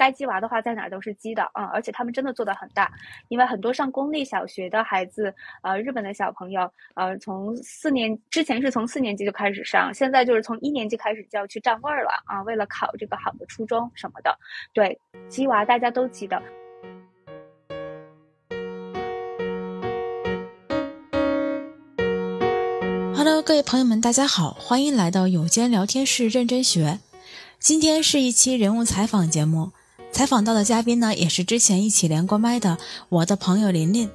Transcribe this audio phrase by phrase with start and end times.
[0.00, 1.64] 该鸡娃的话，在哪儿都是鸡的啊！
[1.74, 2.90] 而且他们真的做的很大，
[3.28, 6.62] 因为很多上公立小学的孩子，呃，日本的小朋友，
[6.94, 12.42] 呃，从四年之前是从四年级就开始上，现在就是从一年级开始就要去占位儿了啊！
[12.44, 14.34] 为了考这个好的初中什么的，
[14.72, 16.42] 对鸡娃大家都记得。
[23.14, 27.00] Hello，各位朋友们，大家好，欢迎来到有间聊天室认真学。
[27.58, 29.72] 今天是一期人物采访节目，
[30.12, 34.10] 采访到的嘉宾呢，也是之前一起连过麦的我的朋友琳琳。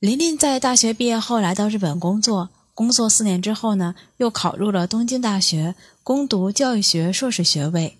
[0.00, 7.98] 琳琳在大学毕业后来到日本工作，工作四年之后呢，又考入了东京大学攻读教育学硕士学位。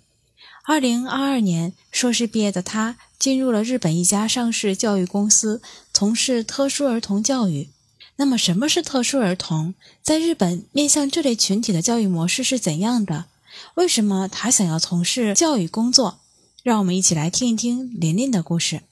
[0.64, 7.68] 二零二二年硕士毕业的她，进入了日本一家上市教育公司，从事特殊儿童教育。
[8.16, 9.74] 那么，什么是特殊儿童？
[10.02, 13.26] 在日本，面向这类群体的教育模式是怎样的？
[13.74, 16.18] 为什么他想要从事教育工作？
[16.62, 18.82] 让我们一起来听一听琳琳的故事。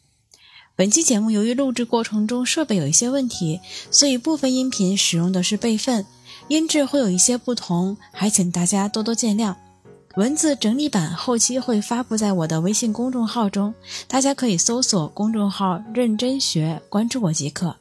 [0.74, 3.60] 本期节目由于录制过程中设备有一些问题，
[3.92, 6.04] 所以部分音频使用的是备份，
[6.48, 9.54] 音质会有一些不同，还请大家多多见谅。
[10.16, 13.72] 文字整理版后期会发布在我的微信公众号中，
[14.08, 17.76] 大家可以搜索公众号“认真学”，关注我即可。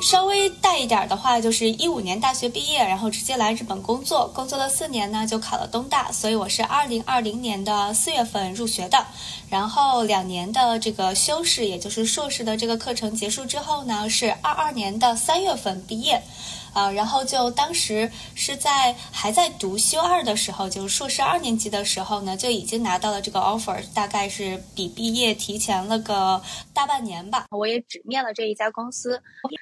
[0.00, 9.06] 稍微大一点的话，就是一五年大学毕业，然后直接来日本工作，工作了四年呢，就考了东大，所以我是二零二零年的四月份入学的，
[9.48, 16.22] 然后两年的这个修士，也就是硕士的这个课程结束之后呢，是二二年的三月份毕业。
[16.72, 26.40] 啊，然后就当时是在还在读修二的时候，就是硕士二年级的时候呢，就已经拿到了这个 offer，大概是比毕业提前了个
[26.72, 27.44] 大半年吧。
[27.50, 29.20] 我也只面了这一家公司，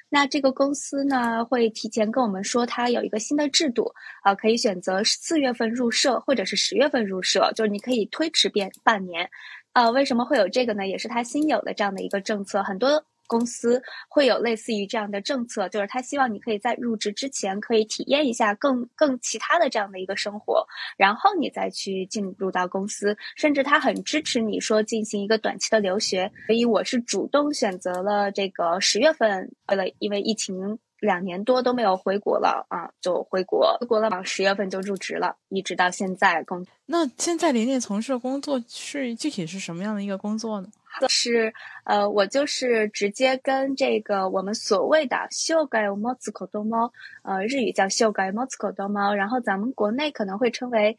[0.09, 3.91] 那这个公司呢会提前跟我们说，它有一个新的制度，
[4.23, 9.29] 啊，可以选择四月份入社或者是十月份入社，就是你可以推迟变半年。
[9.73, 10.85] 啊，为什么会有这个呢？
[10.85, 13.01] 也是它新有的这样的一个政策，很多。
[13.31, 26.29] 公司会有类似于这样的政策，就是他希望你可以在入职之前可以体验一下更更其他的这样的一个生活，然后你再去进入到公司，甚至他很支持你说进行一个短期的留学。
[26.45, 36.65] 所以我是主动选择了这个十月份，为了因为疫情两年多都没有回国了啊，就回国回国了嘛，十月份就入职了，一直到现在工。
[36.85, 40.67] 那现在琳琳从事的工作是具体是什么样的一个工作呢？
[41.07, 41.53] 是，
[41.85, 46.91] 呃，我就是直接跟这个我们所谓的“修改猫子口多猫”，
[47.23, 50.95] 呃，日语叫“修改猫子口多猫”，然后咱们国内可能会称为，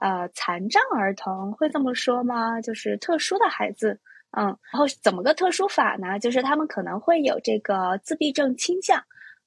[0.00, 2.60] 呃，残障儿童，会这么说吗？
[2.60, 3.98] 就是特殊的孩子，
[4.32, 6.18] 嗯，然后怎么个特殊法呢？
[6.18, 9.02] 就是他们可能会有这个自闭症倾向，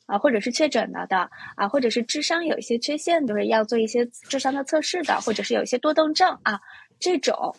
[0.06, 6.60] 啊，或者是确诊了的，啊，或者是智商有一些缺陷，就是要做一些智商的测试的，或者是有一些多动症啊
[7.00, 7.56] 这种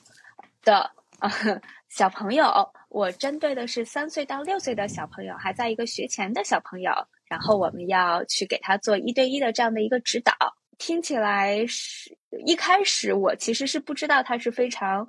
[0.65, 0.91] 的
[1.21, 1.31] 啊。
[1.91, 2.47] 小朋友，
[2.89, 6.93] 我针对的是三岁到六岁的小朋友，还在一个学前的小朋友，
[7.29, 10.33] 然后我们要去给他做一对一的这样的一个指导。
[10.79, 12.17] 听起来是
[12.47, 15.07] 一开始我其实是不知道他是非常，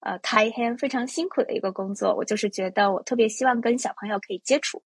[0.00, 2.14] 呃，开黑非常辛苦的一个工作。
[2.14, 4.80] 我就是觉得我特别希望跟小朋友可以接触，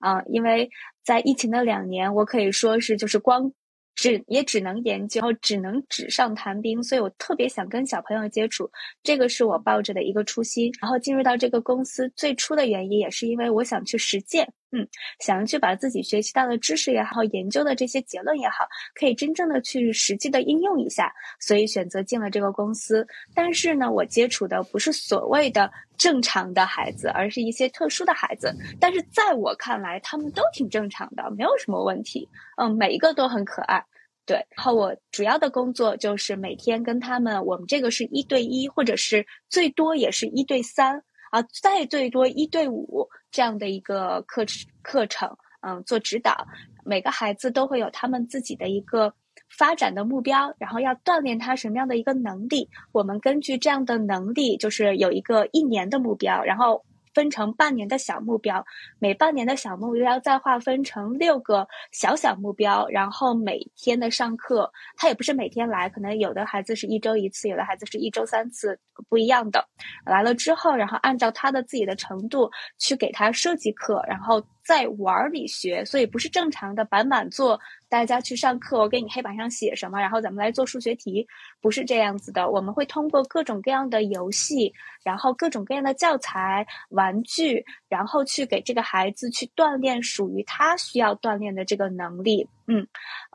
[0.00, 0.68] 啊，因为
[1.04, 3.52] 在疫情的两年，我可以说是就是光。
[4.00, 8.70] 只也只能研究，只能纸上谈兵，所以我特别想跟小朋友接触，
[9.02, 10.72] 这个是我抱着的一个初心。
[10.80, 14.50] 然后进入到这个公司最初的原因，也是因为我想去实践。
[14.72, 14.86] 嗯，
[15.18, 18.64] 想要去把自己学习到的知识也好，研究的这些结论也好，
[18.94, 23.04] 可以真正的去实际的应用一下，所以选择进了这个公司。
[23.34, 28.54] 但是呢，我接触的不是所谓的正常的孩子，而是一些特殊的孩子。
[28.78, 32.28] 但是在我看来，他们都挺正常的，没有什么问题。
[32.56, 33.84] 嗯，每一个都很可爱。
[34.24, 41.02] 对，然后我主要的工作就是每天跟他们，我们这个是一对一，或者是最多也是一对三。
[41.30, 44.44] 啊，再最多一对五这样的一个课
[44.82, 46.46] 课程，嗯，做指导，
[46.84, 49.12] 每个孩子都会有他们自己的一个
[49.48, 56.84] 发展的目标，然后要锻炼他什么样的一个能力，我们根据这样的能力，就是有一个一年的目标，然后。
[57.14, 58.64] 分成半年的小目标，
[58.98, 68.78] 每半年的小目标再划分成六个小小目标，然后每天的上课，他也不是每天来，可能有的孩子是一周一次，有的孩子是一周三次，
[69.08, 69.66] 不一样的。
[70.04, 77.58] 来了之后，然后按照他的自己的程度去给他设计课，然后在玩里学，所以不是正常的板板坐
[77.90, 81.26] 大家去上课，我给你黑板上写什么，然后咱们来做数学题，
[81.60, 82.48] 不是这样子的。
[82.48, 84.72] 我们会通过各种各样的游戏，
[85.02, 92.48] 然后各种各样的教材、玩具，然后去给这个孩子去锻炼属于他需要锻炼的这个能力。
[92.68, 92.86] 嗯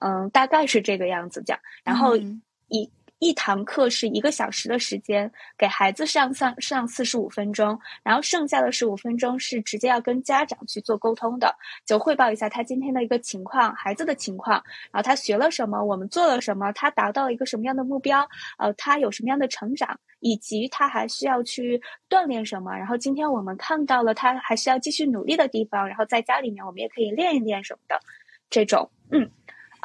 [0.01, 1.59] 嗯，大概是这个样子讲。
[1.83, 2.15] 然后
[2.69, 2.89] 一。
[3.19, 18.27] 一堂课是一个小时的时间，给孩子上上上四十五分钟，然后剩下的十五分钟是直接要跟家长去做沟通的，就汇报一下他今天的一个情况，孩子的情况，然后他学了什么，我们做了什么，他达到了一个什么样的目标，
[18.57, 27.97] 呃，他有什么样的成长，以及他还需要去锻炼什么，然后今天我们看到了他还需要继续努力的地方，然后在家里面我们也可以练一练什么的，
[28.49, 29.31] 这种，嗯。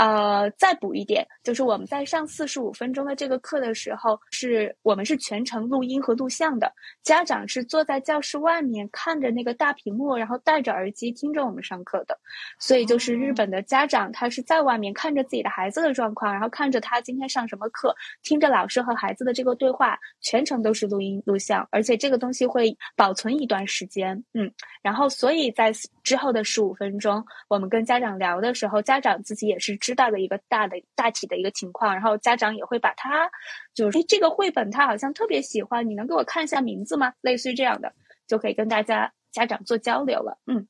[0.01, 6.73] 呃，再补一点，就是我们在上四十五分钟的这个课的时候，是我们是全程录音和录像的。
[7.03, 12.19] 家长是坐在教室外面看着那个大屏幕，然后戴着耳机听着我们上课的。
[12.59, 24.25] 所以就是日本的家长，他是在外面看着自己的孩子的状况，然后看着他今天上什么课，听着老师和孩子的这个对话，全程都是录音录像，而且这个东西会保存一段时间。
[24.33, 24.51] 嗯，
[24.81, 25.71] 然后所以在
[26.03, 29.77] 之后的十五分钟，我们跟家长聊的时候，家长自己也是。
[29.90, 33.31] 知道的一个大的大体的一个情况，然后家长也会把他，
[33.75, 37.13] 就是这个绘本他好像特别喜欢，你能给我看一下名字吗？
[37.21, 37.93] 类似于这样的，
[38.27, 40.39] 就可以跟大家家长做交流了。
[40.47, 40.67] 嗯，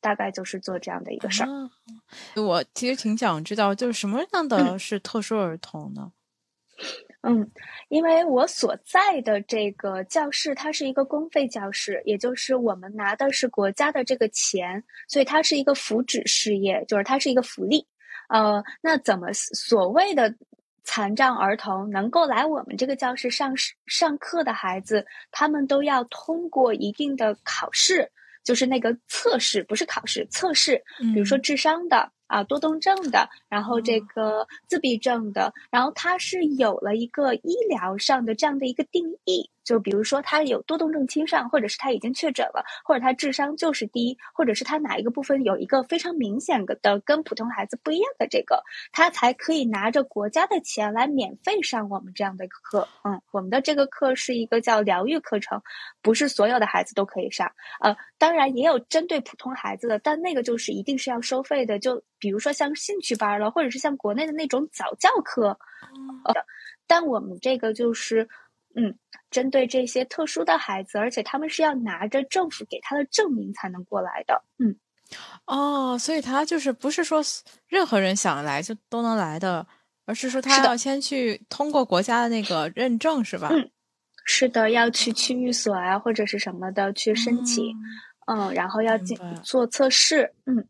[0.00, 1.48] 大概就是做这样的一个事儿。
[2.36, 6.12] 我其实挺想知道，就是什么样的是特殊儿童呢？
[7.20, 7.48] 嗯，
[7.88, 17.86] 因为我所在的这个教室，它是一个公费教室，也就是我们拿的是国家的这个钱，所以它是一个福祉事业，就是它是一个福利。
[18.32, 20.34] 呃，那怎么所谓的
[20.84, 23.54] 残障儿童能够来我们这个教室上
[23.86, 28.10] 上课的孩子，他们都要通过一定的考试，
[28.42, 30.82] 就是那个测试，不是考试，测试，
[31.12, 39.50] 比如说智商的啊，多动症的，然后这个自闭症的，然后他是有了一个医疗上的这样的一个定义。
[39.72, 52.86] 就比如说他有多动症倾向，或者是他已经确诊了，或者他智商就是低，或者是他哪一个部分有一个非常明显的跟普通孩子不一样的这个，他才可以拿着国家的钱来免费上我们这样的课。
[53.02, 55.62] 嗯，我们的这个课是一个叫疗愈课程，
[56.02, 57.50] 不是所有的孩子都可以上。
[57.80, 61.78] 呃，当然也有针对普通孩子的，但那个就是一定是要收费的。
[61.78, 65.58] 就比如说像兴趣班了，或者是像国内的那种早教课。
[66.26, 66.34] 呃，
[66.86, 68.28] 但我们这个就是。
[68.74, 68.96] 嗯，
[69.30, 74.42] 针对这些特殊的孩子，而且他们是要拿着政府给他的证明才能过来的。
[74.58, 74.76] 嗯，
[75.46, 77.22] 哦，所以他就是不是说
[77.68, 79.66] 任何人想来就都能来的，
[80.06, 83.48] 而是说他要先去通过国家的那个认证，是吧？
[83.50, 83.70] 嗯，
[84.24, 87.74] 是的，要去区域所啊或者是什么的去申请，
[88.26, 90.66] 嗯，然后要进做测试，嗯。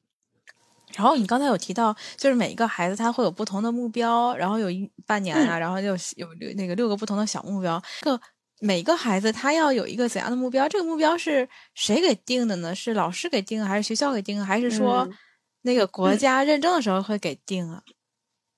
[0.96, 7.82] 然后你刚才有提到，就是每一个孩子他会有不同的目标，然后有一半年啊，然后就有那个六个不同的小目标。
[8.02, 8.20] 这个
[8.60, 10.68] 每个孩子他要有一个怎样的目标？
[10.68, 12.74] 这个目标是谁给定的呢？
[12.74, 15.08] 是老师给定，还是学校给定，还是说
[15.62, 17.82] 那个国家认证的时候会给定啊？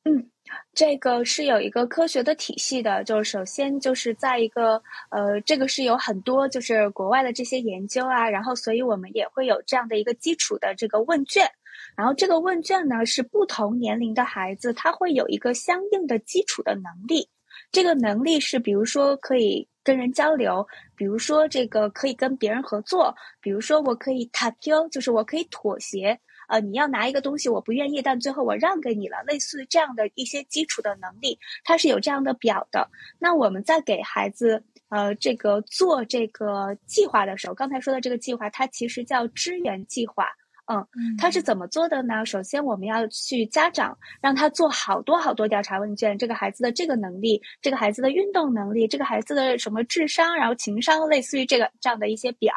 [0.04, 0.30] 嗯，
[0.74, 3.02] 这个是有一个科学的体系的。
[3.04, 11.50] 就是首先就是在一个呃，这个是有很多就是国外的这些研究啊，然后所以我们也会有这样的一个基础的这个问卷。
[11.96, 17.28] 然后这个问卷呢，是不同年龄的孩子，他会有一个相应的基础的能力。
[17.70, 20.66] 这个能力是，比如说可以跟人交流，
[20.96, 26.18] 比如说这个可以跟别人合作，比如说我可以 t a k u 就是我可以妥协。
[26.46, 32.86] 呃，你要拿一个东西，我不愿意，但最后我让给你了，类似这样的一些基础的能力，它是有这样的表的。
[33.18, 40.28] 那我们在给孩子呃这个做这个计划的时候，刚才说的这个计划，它其实叫支援计划。
[40.66, 42.24] 嗯，他是怎么做的呢？
[42.24, 52.54] 首先，我们要去家长让他做好多好多调查问卷，这个孩子的这个能力，这个孩子的运动能力，这个孩子的什么智商，然后情商，类似于这个这样的一些表，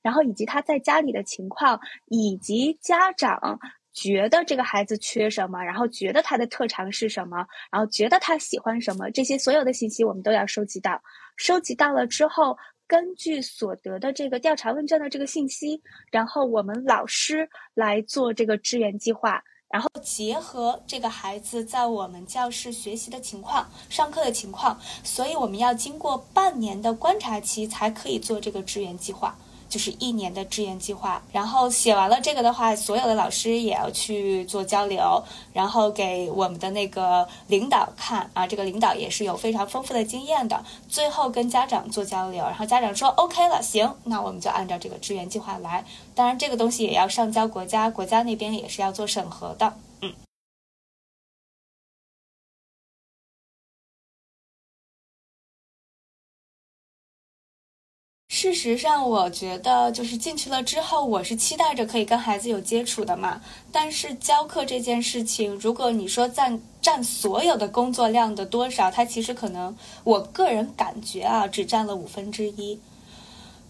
[0.00, 3.58] 然后以及他在家里的情况，以及家长
[3.92, 11.02] 觉得这个孩子缺什么，然后觉得他的特长是什么，然后觉得他喜欢什么，这些所有的信息我们都要收集到。
[11.36, 12.56] 收集到了之后。
[12.90, 15.80] 根据所得的这个调查问卷的这个信息，
[16.10, 29.38] 然后我们老师来做这个支援计划，然后结合这个孩子在我们教室学习的情况、上课的情况，所以我们要经过半年的观察期才可以做这个支援计划。
[29.70, 35.22] 就是一年的志愿计划，然后写完了这个的话，所有的老师也要去做交流，
[35.54, 45.84] 然后给我们的那个领导看啊，这个领导也是有非常丰富的经验的，最后跟家长做交流，然后家长说 OK 了，行，那我们就按照这个支援计划来。
[46.14, 49.72] 当然，这个东西也要上交国家，国家那边也是要做审核的。
[58.40, 63.42] 事实上，我觉得就是进去了之后，我是期待着可以跟孩子有接触的嘛。
[63.70, 72.80] 但是教课这件事情，如果你说占占所有的工作量的多少，它其实可能我个人感觉啊，只占了五分之一。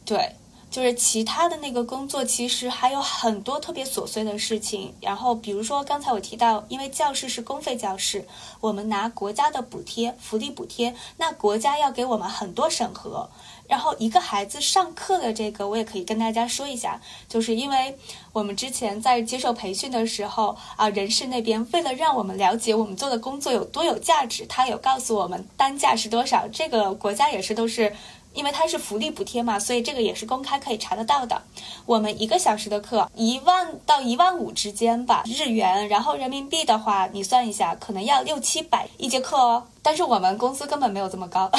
[0.04, 0.36] 对。
[0.70, 4.94] 就是其他的那个工作，其实还有很多特别琐碎的事情。
[5.00, 8.24] 然后，比如说刚才我提到，因为教室是公费教室，
[8.60, 13.28] 我们拿国家的补贴、福利补贴，那国家要给我们很多审核。
[13.70, 17.96] 然后，一个孩子上课的这个，我也可以跟大家说一下，就是因为
[18.32, 26.48] 我们之前在接受培训的时候啊，人事那边为了让我们了解我们做的工作有多有价值，他有告诉我们单价是多少。
[26.48, 27.94] 这个国家也是都是。
[28.32, 31.42] 因为它是福利补贴嘛，所以这个也是公开可以查得到的。
[31.84, 39.66] 我们一个小时的课一万到一万五之间吧，日元，然后人民币的话，你算一下，可能要六七百一节课哦。
[39.82, 41.50] 但是我们工资根本没有这么高，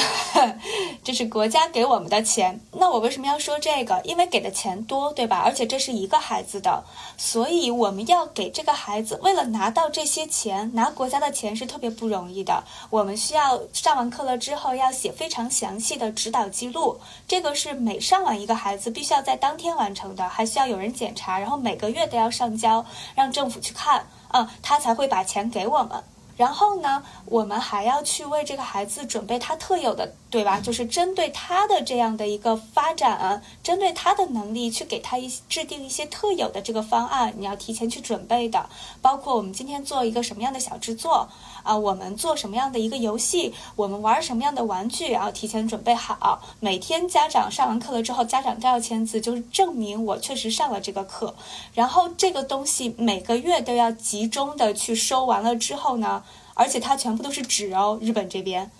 [1.02, 2.60] 这是国家给我们的钱。
[2.72, 4.00] 那我为什么要说这个？
[4.04, 5.42] 因为给的钱多，对吧？
[5.44, 6.84] 而且这是一个孩子的，
[7.16, 12.62] 所以我们要给这个孩子，为了拿到这些钱，拿国家的钱是特别不容易的。
[12.90, 22.84] 我们需要上完课了之后要写非常详细的指导记录，这个是每上完一个孩子必须要在当天完成的，还需要有人检查，然后每个月都要上交，
[23.16, 26.02] 让政府去看，嗯，他才会把钱给我们。
[26.36, 30.58] 然后呢，我们还要去为这个孩子准备他特有的，对吧？
[30.60, 37.34] 就是针对他的这样的一个发展，针对他的能力，去给他一制定一些特有的这个方案。
[37.36, 38.68] 你要提前去准备的，
[39.00, 41.28] 包括我们今天做一个什么样的小制作
[41.62, 46.42] 啊，我们做什么样的一个游戏，我们玩什么样的玩具，然后提前准备好。
[46.60, 51.34] 每天家长上完课了之后，家长都要签字，就是证明我确实上了这个课。
[51.74, 56.22] 然后这个东西每个月都要集中的去收完了之后呢。
[56.54, 58.70] 而且它全部都是纸哦，日本这边，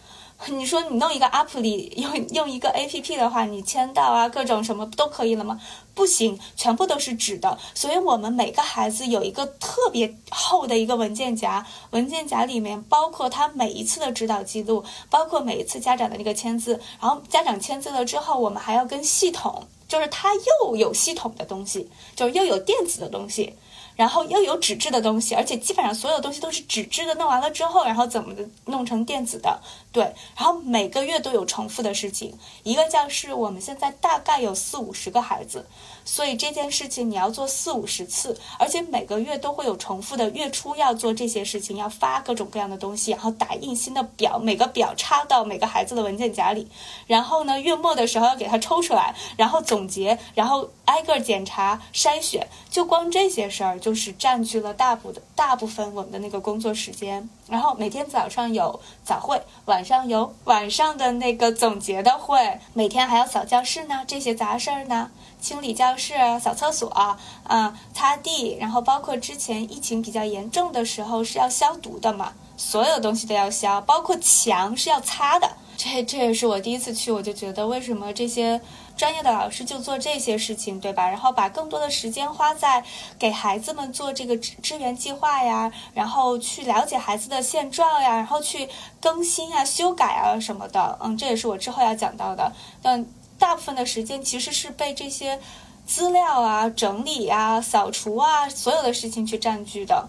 [0.48, 5.60] 你说你弄一个 app 里用用一个 app 的话，你签到啊，各种什么不都可以了吗？
[5.94, 7.58] 不行，全部都是纸的。
[7.74, 16.80] 所以我们每个孩子有一个特别厚的一个文件夹，文件夹里面包括他每一次的指导记录，包括每一次家长的那个签字。
[17.00, 23.54] 然后家长签字了之后，我们还要跟系统，就是他又有系统的东西，就又有电子的东西。
[23.94, 27.14] 然后又有纸质的东西，而且基本上所有东西都是纸质的。
[27.16, 29.60] 弄完了之后，然后怎么的弄成电子的？
[29.92, 30.02] 对，
[30.34, 32.34] 然后每个月都有重复的事情。
[32.62, 35.66] 一个教室我们现在大概有四五十个孩子，
[36.02, 40.30] 所以这件事情你要做四五十次，而且每个月都会有重复的。
[40.30, 46.66] 月初要做这些事情，要发各种各样的东西，然后打印新的表，每个表插到每个孩子的文件夹里。
[47.06, 52.48] 然后呢，月末的时候要给他抽出来，然后总结，然后挨个检查筛选。
[52.70, 57.28] 就光这些事儿，就是占据了大部的大部分我们的那个工作时间。
[57.52, 75.50] 然后每天早上有早会，晚上有晚上的那个总结的会，每天还要扫教室呢，这些杂事儿呢，清理教室、扫厕所，啊，擦地，然后包括之前疫情比较严重的时候是要消毒的嘛，所有东西都要消，包括墙是要擦的。
[75.76, 78.58] 这这也是我第一次去，我就觉得为什么这些。
[78.96, 81.08] 专业的老师就做这些事情，对吧？
[81.08, 82.84] 然后把更多的时间花在
[83.18, 88.68] 给孩子们做这个支支援计划呀，然后去了解孩子的现状呀，然后去
[89.00, 90.98] 更新啊、修改啊什么的。
[91.02, 92.52] 嗯，这也是我之后要讲到的。
[92.80, 93.04] 但
[93.38, 95.40] 大部分的时间其实是被这些
[95.84, 100.08] 资料啊、整理啊、扫除啊所有的事情去占据的。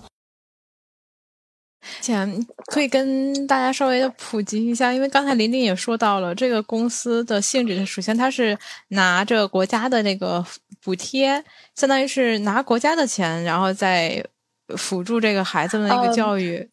[2.02, 8.58] 前可以跟大家稍微的普及一下，因为刚才琳琳也说到了这个公司的性质，首先它是
[8.90, 10.46] 拿着国家的那个
[10.82, 11.44] 补贴，
[11.76, 14.24] 相当于是拿国家的钱，然后再
[14.78, 16.70] 辅助这个孩子们的一个教育。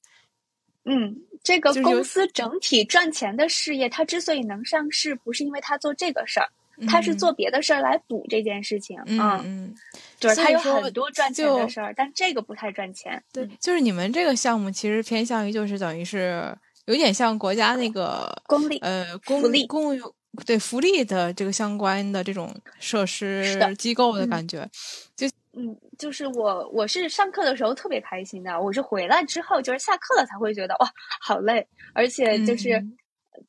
[0.85, 6.49] 嗯，这个公司整体赚钱的事业，它之所以能上市，不是因为它做这个事儿。
[6.87, 9.75] 他是做别的事儿来补这件事情，嗯嗯，
[10.19, 13.23] 就是他有很多赚钱的事儿，但这个不太赚钱。
[13.33, 16.57] 对，就是你们这个项目其实偏向于就是等于是
[16.87, 20.15] 有点像国家那个公立呃公福利公有
[20.47, 23.45] 对福利的这个相关的这种设施
[23.77, 24.69] 机构的感觉。
[25.17, 32.85] 就嗯，就是我我是上课的时候特别开心的，我是回来之后就是下课了才会觉得哇好累，而且就是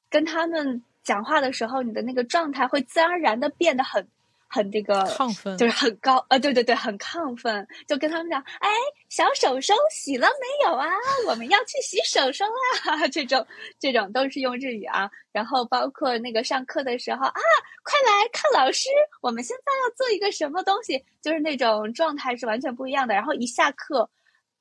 [0.09, 0.83] 跟他们。
[1.11, 4.07] 讲话的时候，你的那个状态会自然而然的变得很，
[4.47, 6.39] 很这个亢奋，就是很高呃！
[6.39, 7.67] 对对对，很亢奋。
[7.85, 8.69] 就跟他们讲，哎，
[9.09, 10.87] 小手手洗了没有啊？
[11.27, 12.45] 我们要去洗手手
[12.87, 13.05] 啊！
[13.11, 13.45] 这种
[13.77, 15.11] 这种都是用日语啊。
[15.33, 17.41] 然后包括那个上课的时候啊，
[17.83, 18.87] 快来看老师，
[19.21, 23.13] 我们现在要做一个什么东西，就是那种状态是完全不一样的。
[23.13, 24.09] 然后一下课。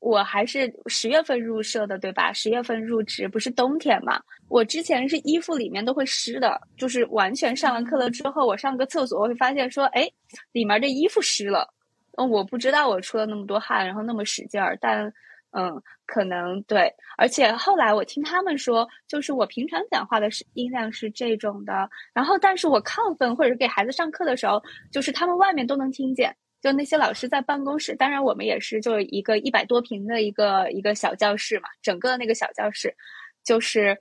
[0.01, 2.33] 我还是十月份入社的，对吧？
[2.33, 4.19] 十月份入职，不是冬天嘛？
[4.51, 10.11] 我之前是衣服里面都会湿的，就是完全上完课了之后，我上个厕所，我会发现说，哎，
[10.53, 11.73] 里面的衣服湿了。
[12.19, 15.11] 嗯，我不知道我出了那么多汗，然后那么使劲儿，但
[15.53, 16.93] 嗯，可能对。
[17.17, 26.35] 而且后来我听他们说，就是我平常讲话的是音量是这种的，然后但是我亢奋或者是给孩子上课的时候，就是他们外面都能听见。
[26.61, 32.95] 就那些老师在办公室，当然我们也是，就一个一百多平的一个一个小教室嘛，整个那个小教室，
[33.43, 33.97] 就是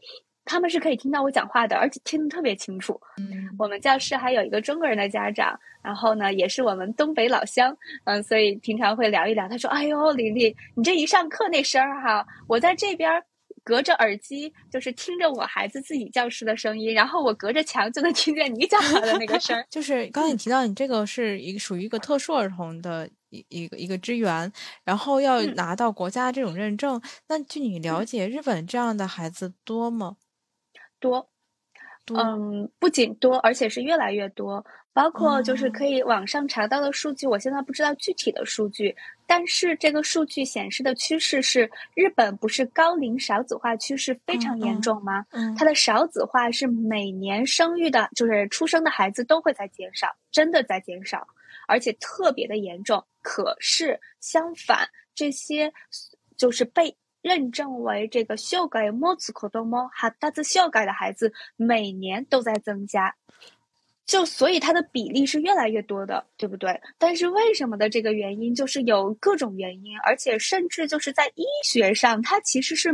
[0.49, 2.99] 他们是可以听到我讲话的，而且听得特别清楚。
[3.19, 9.47] 嗯，我们教室还有一个中国人的家长，然后呢，也是我们东北老乡，嗯，所以平常会聊一聊。
[9.47, 13.23] 他说：“哎呦，琳琳，你这一上课那声儿哈，我在这边。”
[13.61, 19.63] 隔着耳机就是听着我孩子自己教室的声音，然后我隔着墙就能听见你讲话的那个声儿。
[19.69, 24.51] 就是刚才你提到你这个是一个属于一个特殊儿童的一一个一个支援，
[24.83, 26.99] 然后要拿到国家这种认证。
[27.27, 30.15] 那据你了解，日本这样的孩子多吗？
[30.99, 31.29] 多，
[32.15, 34.65] 嗯，不仅多，而且是越来越多。
[34.91, 38.93] 包括就是可以网上查到的数据，我现在不知道具体的数据，
[39.25, 45.25] 但是这个数据显示的趋势是，日本不是高龄少子化趋势非常严重吗？
[45.29, 51.25] 嗯它的少子化是每年生育的，就是出生的孩子都会在减少，真的在减少，
[51.65, 53.01] 而且特别的严重。
[53.21, 55.71] 可是相反，这些
[56.35, 63.15] 就是被认证为这个修改莫兹可多莫哈达兹修改的孩子，每年都在增加。
[64.05, 66.81] 就所以它的比例是越来越多的，对不对？
[66.97, 72.89] 但是为什么的这个原因就是有各种原因，而且甚至就是在医学上，它其实是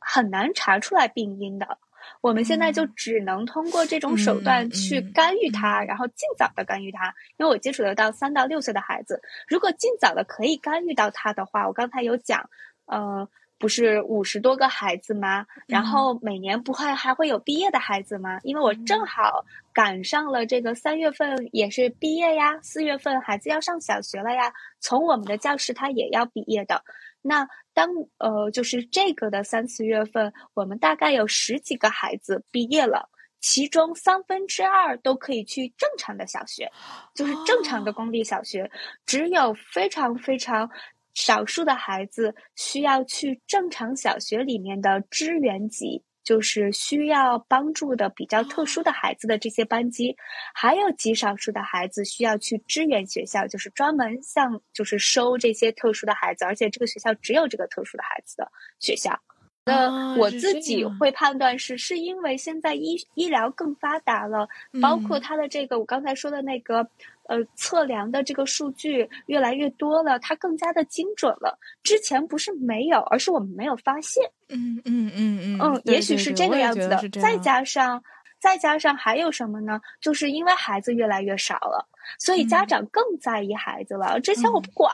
[0.00, 1.78] 很难查出来病因的。
[2.20, 7.14] 我们现在就只能通过这种手段去干预它，然后尽早的干预它。
[7.36, 12.50] 因为我接触得到三到六岁的孩子，如果尽早的可以干预到他的话，我刚才有讲，
[12.86, 13.28] 呃。
[13.56, 15.46] 不是五十多个孩子吗？
[15.66, 18.38] 然后每年不会还会有毕业的孩子吗？
[18.42, 24.52] 因为我正好赶上了这个三月份也是毕业呀，四月份孩子要上小学了呀。
[24.80, 26.82] 从我们的教室他也要毕业的。
[27.22, 27.88] 那当
[28.18, 33.08] 呃就是这个的三四月份，我们大概有十几个孩子毕业了，
[33.40, 36.70] 其中三分之二都可以去正常的小学，
[37.14, 38.70] 就是正常的公立小学，
[39.06, 40.68] 只有非常非常。
[41.14, 50.16] 少数的孩子需要去正常小学里面的支援级，就是需要帮助的比较特殊的孩子的这些班级，
[50.52, 58.50] 还有极少数的孩子需要去支援学校，就是专门像就是收这些特殊的孩子，而且这个学校只有这个特殊的孩子的
[58.80, 59.18] 学校。
[59.66, 64.48] 那我自己会判断是，是因为现在医医疗更发达了，
[64.82, 66.88] 包括他的这个我刚才说的那个。
[67.26, 71.58] 呃，测量的这个数据越来越多了，它更加的精准了。
[71.82, 74.22] 之前不是没有，而是我们没有发现。
[74.50, 77.08] 嗯嗯嗯嗯嗯，也许是这个样子的。
[77.10, 78.02] 再加上，
[78.38, 79.80] 再加上还有什么呢？
[80.02, 84.20] 就是因为孩子越来越少了，所以家长更在意孩子了。
[84.20, 84.92] 之前我不管，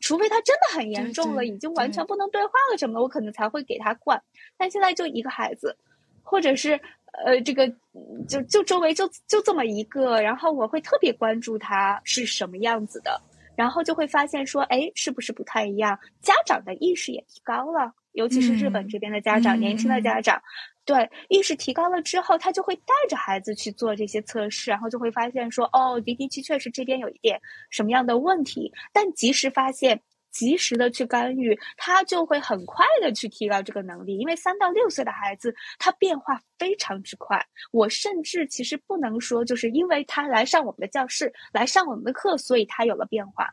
[0.00, 4.22] 除非他真的很严重了，已经完全不能对话了什么的，我可能才会给他灌。
[4.58, 5.74] 但现在就一个孩子，
[6.22, 6.78] 或者是。
[7.12, 7.68] 呃，这个
[8.28, 13.20] 就就周围就就这么一个，然后我会特别关注他是什么样子的，
[13.56, 15.98] 然后就会发现说，哎，是不是不太一样？
[16.22, 20.40] 家长的意识也提高了，尤其是日本这边的家长，年轻的家长，
[20.84, 30.00] 对意识提高了之后，他就会带着孩子去做这些测试，然后就会发现说，哦，的的确确是这边有一点什么样的问题，但及时发现。
[30.30, 34.18] 及时的去干预，他就会很快的去提高这个能力。
[34.18, 37.44] 因为三到六岁的孩子，他变化非常之快。
[37.72, 43.52] 我甚至其实不能说，就是因为他来上我们的教室，来上我们的课，所以他有了变化。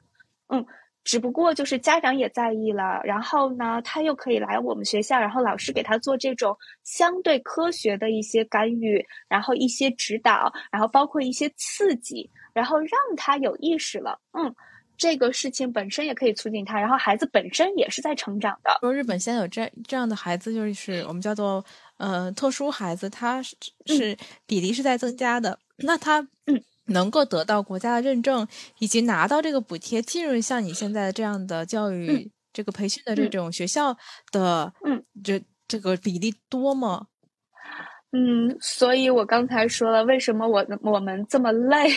[0.50, 0.66] 嗯，
[1.04, 14.20] 只不过就是家长也在意了，然后呢，他又可以来我们学校，然后老师给他做这种相对科学的一些干预，然后一些指导，然后包括一些刺激，然后让他有意识了。
[14.34, 14.54] 嗯。
[14.98, 18.78] 这个事情本身也可以促进他，然后孩子本身也是在成长的。
[18.82, 21.64] 说日本现在有这这样的孩子，就是我们叫做
[21.98, 23.56] 呃特殊孩子，他是
[23.86, 25.60] 是比例是在增加的。
[25.78, 26.28] 那他
[26.86, 28.48] 能够得到国家的认证，
[28.80, 33.96] 以及拿到这个补贴，进入像你现在这样的教育这个培训的这种学校
[34.32, 37.08] 的，嗯，这这个比例多吗？
[38.12, 41.89] 嗯，所以我刚才说了，为什么我我们这么累？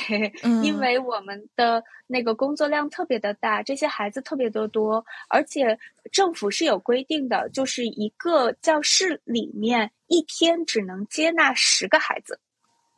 [0.65, 5.79] 因为我们的那个工作量特别的大，这些孩子特别的多，而且
[6.11, 12.41] 政府是有规定的，就是一个教室里面一天只能接纳十个孩子，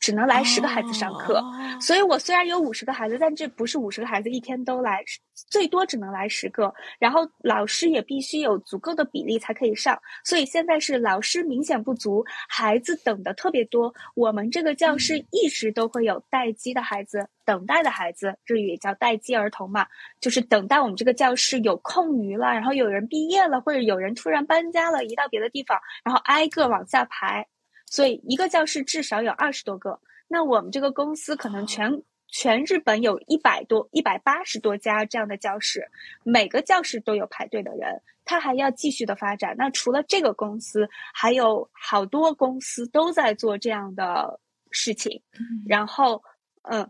[0.02, 1.38] 只能来十个孩子上课。
[1.38, 5.02] 哦所以我虽然有五十个孩子，但这不是五十个孩子一天都来，
[5.50, 6.72] 最多只能来十个。
[7.00, 9.98] 然后老师也必须有足够的比例才可以上。
[10.22, 13.92] 所以现在是老师明显不足，孩子等的特别多。
[14.14, 19.86] 我们这个教室一直都会有待机的孩子，等待的孩子，日语也叫待机儿童嘛，
[20.20, 27.48] 就是等待我们这个教室有空余了，然后有人毕业了，或者有人突然搬家了，移到别的地方，然后挨个往下排。
[27.92, 30.00] 所以一个教室至少有二十多个。
[30.26, 35.86] 那我们这个公司可能全、全日本有一百多、一百八十多家这样的教室，
[36.24, 39.54] 每个教室都有排队的人，他还要继续的发展。
[39.58, 45.22] 那除了这个公司，还有好多公司都在做这样的事情，
[45.66, 46.22] 然后，
[46.62, 46.88] 嗯，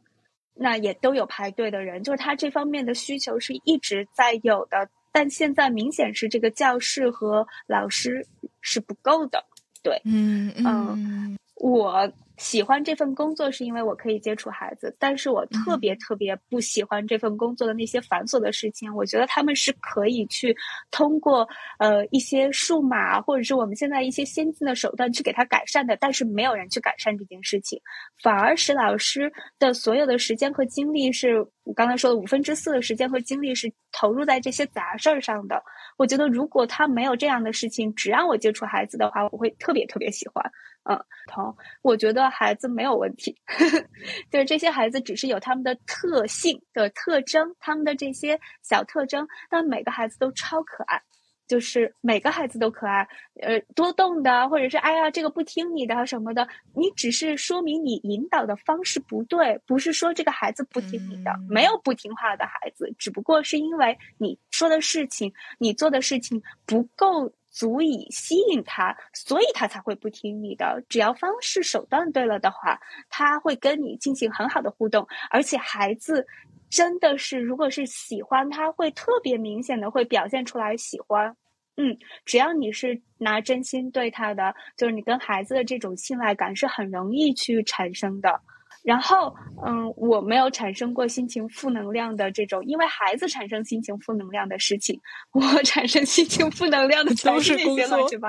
[0.55, 8.25] 那也都有排队的人，就是他这方面的需求是一直在有的，但现在明显是这个教室和老师
[8.61, 9.45] 是不够的。
[9.83, 11.37] 对，嗯嗯。
[11.57, 18.93] 我喜欢这份工作是因为我可以接触孩子，但是我特别特别不喜欢这份工作的那些繁琐的事情。
[18.95, 20.57] 我觉得他们是可以去
[20.91, 21.47] 通过
[21.79, 27.81] 呃一些数码或者是我们现在一些先进的手段去给他改善的，但是没有人去改善这件事情，
[28.23, 35.63] 反而使老师的所有的时间和精力是我刚才说的五分之四的时间和精力是投入在这些杂事儿上的。
[35.99, 40.43] 我觉得如果他没有这样的事情，只让我接触孩子的话，我会特别特别喜欢。
[40.85, 43.37] 嗯，同，我觉得孩子没有问题，
[44.31, 51.01] 就是这些孩子只是有他们的特性的特征，他们的这些小特征，但每个孩子都超可爱，
[51.47, 53.07] 就是每个孩子都可爱，
[53.41, 67.33] 呃，多动的，或者是哎呀这个不听你的什么的，你只是说明你引导的方式不对，不是说这个孩子不听你的，嗯没有不听话的孩子，只不过是因为你说的事情，你做的事情不够。
[67.53, 70.83] 足以吸引他，所以他才会不听你的。
[70.89, 75.07] 只要方式手段对了的话，他会跟你进行很好的互动。
[75.31, 76.27] 而且孩子
[76.71, 81.37] 真的是，如果是喜欢，他会特别明显的会表现出来喜欢。
[81.77, 88.41] 嗯，只要你是拿真心对他的，就是你跟孩子的这种信赖感是很容易去产生的。
[88.83, 95.01] 然后，嗯，我没有产生过心情负能量的这种，因为孩子产生心情负能量的事情，
[95.33, 98.29] 我 产生心情负能量的全都是那些工作乱七八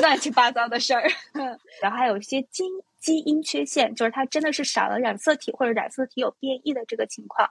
[0.00, 1.02] 乱七八糟的事儿。
[1.80, 2.64] 然后还有一些基
[3.00, 7.48] 基因缺陷，就是他真的是少了染色体或者染色体有变异的这个情况，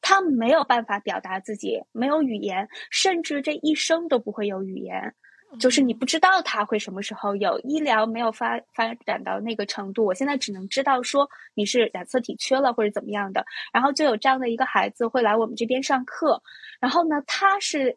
[0.00, 5.14] 他没有办法表达自己，没有语言，甚至这一生都不会有语言。
[5.58, 16.40] 就是你不知道他会什么时候有，医疗没有发发展到那个程度，我现在只能知道说你是染色体缺了或者怎么样的，然后就有这样的一个孩子会来我们这边上课，
[16.78, 17.96] 然后呢，他是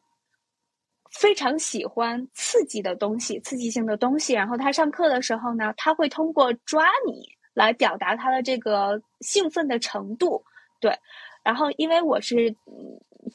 [1.11, 10.43] 非常喜欢刺激的东西、刺激性的东西，然后他上课的时候呢，他会通过抓你来表达他的这个兴奋的程度，
[10.79, 10.97] 对。
[11.43, 12.55] 然后，因为我是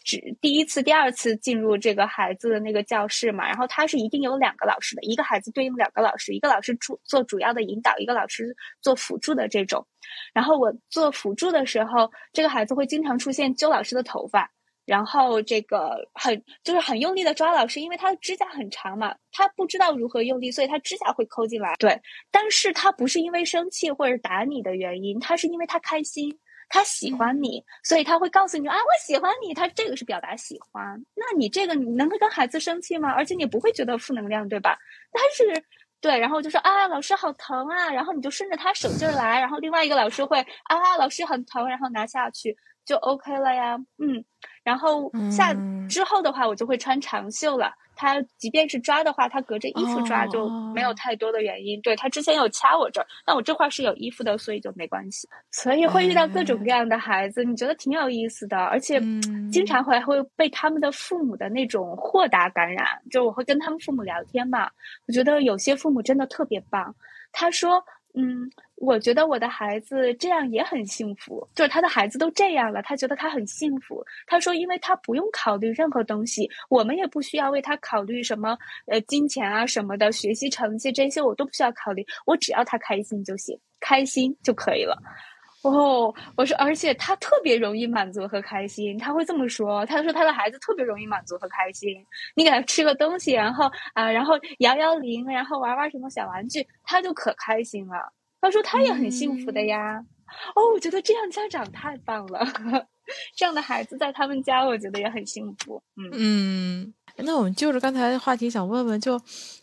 [0.05, 9.87] 只第一次、第二次进入这个孩子的那个教室嘛，然后他是一定有两个老师的，一个孩子对应两个老师，一个老师主做主要的引导，一个老师做辅助的这种。
[10.33, 14.51] 然后我做辅助的时候，这个孩子会经常出现揪老师的头发，
[14.87, 21.75] 然后这个很就是很用力的抓老师，因为他的指甲很长嘛，他不知道如何用力，所以他指甲会抠进来。
[21.79, 26.39] 对，但是他不是因为生气或者打你的原因，他是因为他开心。
[26.69, 29.55] 他喜欢你，所以他会告诉你啊，我喜欢你。
[29.55, 31.03] 他这个是表达喜欢。
[31.15, 33.11] 那你这个你能跟孩子生气吗？
[33.11, 34.79] 而且你不会觉得负能量，对吧？
[35.11, 35.65] 但是
[36.01, 42.57] 对，然后就说啊，老师好疼啊，然后你就顺着他手劲儿来，然后另外一个老师会啊，老师很疼，然后拿下去
[42.89, 43.77] 就 OK 了呀。
[43.99, 44.25] 嗯，
[44.65, 47.71] 然后下嗯之后的话，我就会穿长袖了。
[48.01, 51.81] 他即便是抓的话，他隔着衣服抓就没有太多的原因。
[51.83, 55.29] 对他之前有掐我这儿，但我这块是有衣服的，所以就没关系。
[55.51, 62.87] 所以会遇到各种各样的孩子，你觉得挺有意思的，而且嗯经常会会被他们的父母的那种豁达感染。
[63.11, 64.71] 就我会跟他们父母聊天嘛，
[65.09, 66.95] 我觉得有些父母真的特别棒。
[67.33, 67.85] 他说
[68.21, 74.05] ：“嗯，我觉得我的孩子这样也很幸福，就是他的孩子都这样了，他觉得他很幸福。
[74.27, 85.01] 他说，因为他不用考虑任何东西，我们也不需要为他考虑什么呃金钱啊什么的，学习成绩这些我都不需要考虑，我只要他开心就行，开心就可以了。”
[85.65, 89.85] 哦，我说，而且他特别容易满足和开心，他会这么说。
[89.87, 92.05] 他说他的孩子特别容易满足和开心，
[92.37, 98.13] 你给他吃个东西，然后啊、然后摇摇铃，然后玩玩什么小玩具，他就可开心了。
[98.41, 100.01] 他说他也很幸福的呀。
[100.55, 102.41] 哦，我觉得这样家长太棒了，
[103.35, 105.83] 这样的孩子在他们家，我觉得也很幸福。
[105.97, 109.21] 嗯嗯，那我们就着刚才的话题，想问问，就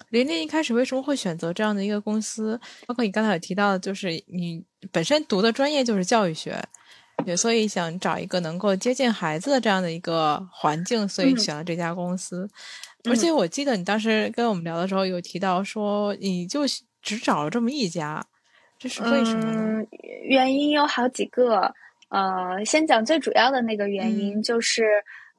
[0.10, 2.60] 琳琳一开始为什么会选择这样的一个公司？
[2.86, 6.62] 包括你刚才有提到的，就是你本身读的专业就是教育学，
[7.26, 12.50] 也所以想找一个能够接近孩子的这样的一个环境，所以选了这家公司。
[13.10, 16.62] 而且我记得你当时跟我们聊的时候有提到说，你就
[17.02, 18.26] 只找了这么一家，
[18.78, 19.86] 这是为什么呢？
[20.24, 21.74] 原因有好几个，
[22.10, 24.84] 呃，先讲最主要的那个原因，就是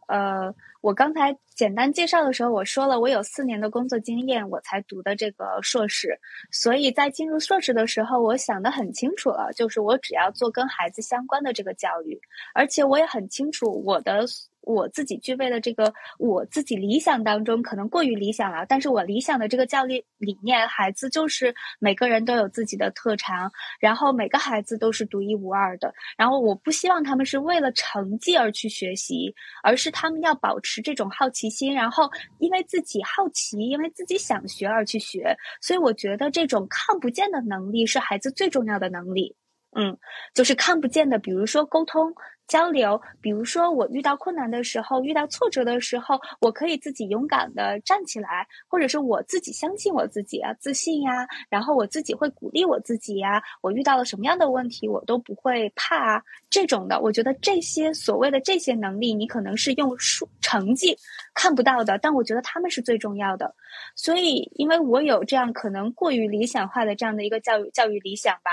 [0.06, 0.54] 呃。
[0.82, 6.16] 我刚才简单介绍的时候，我说了我有四年的工作经验，我才读的这个硕士。
[6.52, 12.20] 所以在进入硕士的时候，我想的很清楚了，就是我只要做跟孩子相关的这个教育，
[12.54, 14.24] 而且我也很清楚我的。
[14.66, 39.36] 我自己具备的这个，我自己理想当中可能过于理想了，但是我理想的这个教育理念，孩子就是每个人都有自己的特长，然后每个孩子都是独一无二的，然后我不希望他们是为了成绩而去学习，而是他们要保持这种好奇心，然后因为自己好奇，因为自己想学而去学，所以我觉得这种看不见的能力是孩子最重要的能力，
[39.78, 39.96] 嗯，
[40.34, 42.12] 就是看不见的，比如说沟通。
[42.46, 53.42] 交流，比如说我遇到困难的时候，遇到挫折的时候，我可以自己勇敢的站起来，或者是我自己相信我自己啊，自信呀，然后我自己会鼓励我自己呀。
[53.62, 57.00] 我遇到了什么样的问题，我都不会怕啊这种的。
[57.00, 60.96] 我觉得这些所谓的这些能力，你可能是用数成绩
[61.34, 63.52] 看不到的，但我觉得他们是最重要的。
[63.94, 68.50] 所以，因为我有这样可能过于理想化的这样的一个教育教育理想吧，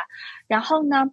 [0.47, 1.05] 然后呢。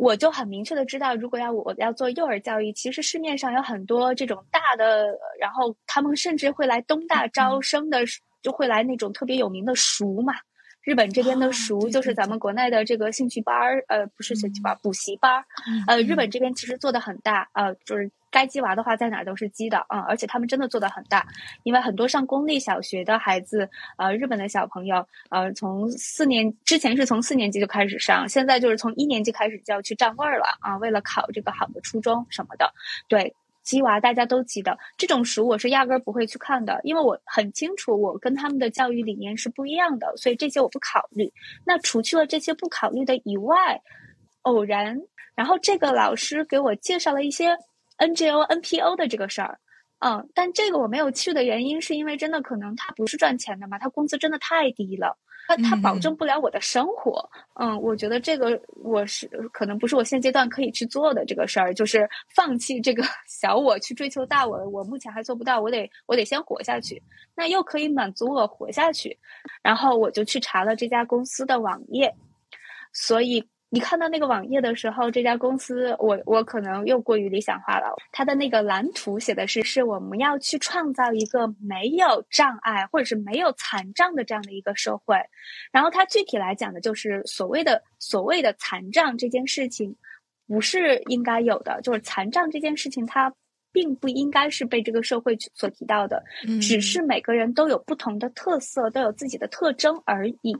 [0.00, 5.08] 我就很明确的知道，如果要我要做幼儿教育，其实市面上有很多这种大的，
[5.40, 7.98] 然后他们甚至会来东大招生的，
[8.40, 10.34] 就会来那种特别有名的熟嘛。
[10.82, 15.44] 日本这边的熟就是咱们国内的这个兴趣班儿，呃，不是兴趣班，补习班儿。
[15.88, 18.08] 呃，日本这边其实做的很大，呃，就是。
[18.30, 20.00] 该鸡娃的话，在哪儿都是鸡的啊！
[20.08, 21.26] 而且他们真的做的很大，
[21.62, 30.76] 因为很多上公立小学的孩子，呃，日本的小朋友，呃，从四年之前是从四年级就开始上，现在就是从一年级开始就要去占位儿了啊！
[30.76, 32.70] 为了考这个好的初中什么的，
[33.08, 41.32] 对鸡娃大家都记得，这种书我是压根儿不会去看的，因为我很清楚我跟他们的教育理念是不一样的，所以这些我不考虑。
[41.64, 43.80] 那除去了这些不考虑的以外，
[44.42, 45.00] 偶然，
[45.34, 47.56] 然后这个老师给我介绍了一些。
[47.98, 49.58] NGO、NPO 的这个事儿，
[49.98, 55.16] 嗯，但这个我没有去的原因，是因为真的可能他不是赚钱的嘛，他工资真的太低了，
[55.48, 67.02] 他他保证不了我的生活，嗯，我觉得这个我是可能不是我现阶段可以去做的这个事儿，就是放弃这个 小我去追求大我，我目前还做不到，我得我得先活下去，
[67.34, 69.18] 那又可以满足我活下去，
[69.62, 72.14] 然后我就去查了这家公司的网页，
[72.92, 73.44] 所以。
[73.70, 77.94] 你看到那个网页的时候，这家公司，我我可能又过于理想化了。
[78.12, 85.16] 它的那个蓝图写的是，是我们要去创造一个没有障碍或者是没有残障的这样的一个社会。
[85.70, 89.94] 然后它具体来讲的就是所谓的所谓的残障这件事情，
[90.46, 93.30] 不是应该有的，就是残障这件事情它
[93.70, 96.24] 并不应该是被这个社会所提到的，
[96.62, 100.56] 只是每个人都有不同的特色，都有自己的特征而已。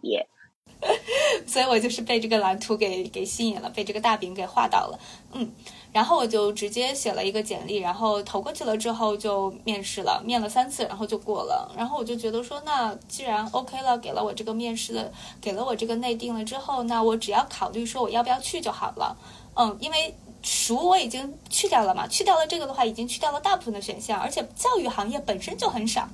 [1.47, 4.99] 所以我就是被这个蓝图给给吸引了，被这个大饼给画到了，
[5.33, 5.51] 嗯，
[5.93, 19.17] 然后我就直接写了一个简历，然后投过去了之后就面试了，面了三次，然后就过了，然后我就觉得说，那既然 OK 了，给了我这个面试的，给了我这个内定了之后，那我只要考虑说我要不要去就好了，
[19.57, 26.09] 嗯，因为熟我已经去掉了嘛，去掉了这个的话，已经去掉了大部分的选项，而且教育行业本身就很少。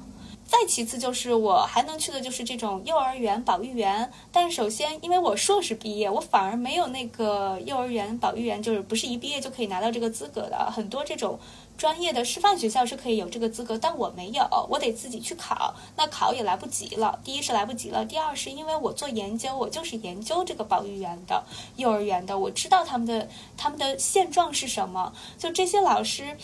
[0.47, 10.71] 再其次就是我还能去的就是这种幼儿园保育员，但首先因为我硕士毕业，我反而没有那个幼儿园保育员，就是不是一毕业就可以拿到这个资格的。
[10.71, 11.39] 很多这种
[11.77, 15.75] 专业的师范学校是可以有这个资格，但我没有，我得自己去考。
[15.97, 21.43] 那考也来不及了，第一是来不及了，第二是因为我做研究，我就是研究这个保育员的
[21.77, 26.37] 幼儿园的，我知道他们的他们的现状是什么，就这些老师。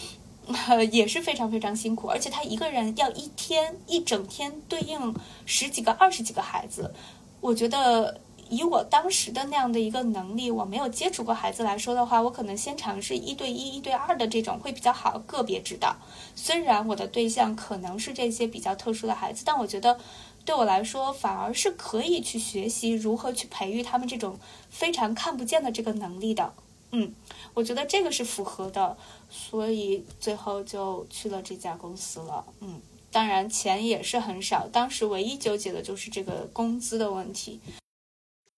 [0.90, 5.14] 也是非常非常辛苦，而且他一个人要一天一整天对应
[5.46, 6.94] 十几个、二十几个孩子。
[7.40, 15.96] 我觉得以我当时的那样的一个能力，我没有接触过孩子来说的话，我可能先尝试一对一、一对二的这种会比较好，个别指导。
[16.34, 19.98] 虽然我的对象可能是这些比较特殊的孩子，但我觉得
[20.44, 26.52] 对我来说反而是可以去学习如何去培育他们这种非常看不见的这个能力的。
[26.92, 27.14] 嗯，
[27.54, 28.96] 我觉得这个是符合的，
[29.30, 32.44] 所以最后就去了这家公司了。
[32.60, 32.80] 嗯，
[33.12, 37.60] 当然钱也是很少，当时唯一纠结的就是这个工资的问题。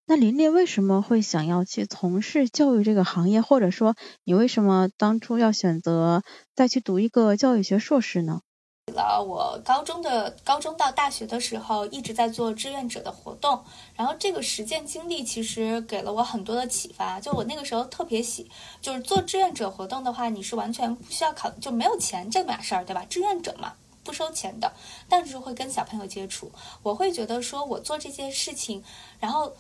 [0.07, 6.23] 那琳琳为什么会想要去从事教育这个行业，或者说你为什么当初要选择
[6.55, 8.41] 再去读一个教育学硕士呢？
[8.93, 13.65] 了我高中的高中到大学的时候一直在做志愿者的活动，
[13.97, 17.21] 然后这个实践经历其实给了我很多的启发。
[17.21, 18.51] 就我那个时候特别喜，
[18.81, 23.05] 就是做志愿者活动的话，你是完全不需要考，就没有钱这码事儿，对吧？
[23.09, 23.75] 志愿者嘛，
[24.05, 24.73] 不收钱的，
[25.09, 26.51] 但是会跟小朋友接触，
[26.83, 28.83] 我会觉得说我做这件事情，
[29.19, 29.53] 然后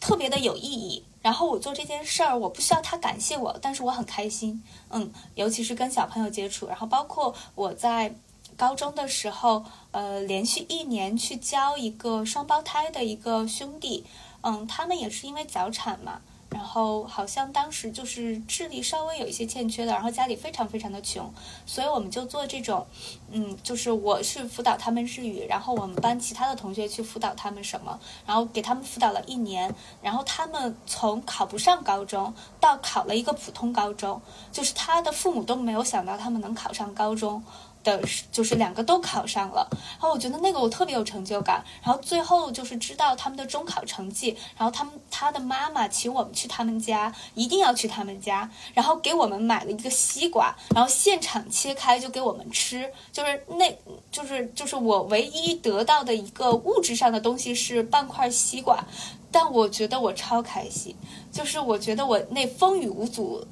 [0.00, 1.04] 特别的有意义。
[1.22, 4.62] 然后我做这件事儿，我不需要他感谢我，但是我很开心。
[4.90, 8.14] 嗯，尤其是跟小朋友接触，然后包括我在
[8.56, 14.04] 高中的时候，呃，连续一年去教一个双胞胎的一个兄弟，
[14.40, 16.20] 嗯，他们也是因为早产嘛。
[16.48, 21.28] 然后好像当时就是智力稍微有一些欠缺的，然后家里非常非常的穷，
[21.66, 22.86] 所以我们就做这种，
[23.32, 37.42] 嗯，就是我去辅导他们日语，然后我们班其他的同学去辅导他们什么，然后给他们辅导了一年，然后他们从考不上高中到考了一个普通高中，就是他的父母都没有想到他们能考上高中。
[37.86, 41.64] 的，就是两个都考上了，然后我觉得那个我特别有成就感。
[41.82, 53.78] 然后最后就是知道他们的中考成绩，然后他们他的妈妈请我们去他们家，一定要去他们家，然后给我们买了一个西瓜，然后现场切开就给我们吃，就是那，
[54.10, 58.84] 就是就是我唯一得到的一个物质上的东西是半块西瓜，
[59.30, 60.96] 但我觉得我超开心，
[61.30, 63.46] 就是我觉得我那风雨无阻。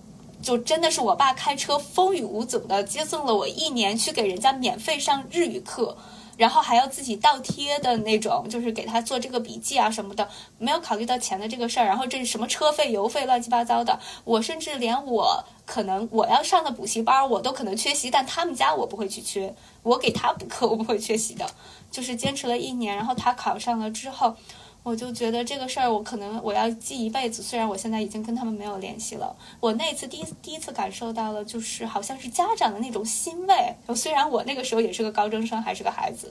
[0.44, 5.96] 就真的是我爸开车风雨无阻的接送了我一年去给人家免费上日语课，
[6.36, 10.28] 然后还要自己倒贴的那种，就是给他做这个笔记啊什么的，
[10.58, 11.86] 没有考虑到钱的这个事儿。
[11.86, 21.46] 然后这是什么车费、油费乱七八糟的，我甚至连我可能我要上的补习班我都可能缺席，但他们家我不会去缺，我给他补课我不会缺席的，
[21.90, 24.36] 就是坚持了一年，然后他考上了之后。
[24.84, 27.42] 我就觉得这个事儿，我可能我要记一辈子。
[27.42, 33.74] 虽然我现在已经跟他们没有联系了，我那次第一第一次感受到了，就是好像是家长的那种欣慰。
[33.96, 36.30] 虽然我那个时候也是个高中生，还是个孩子，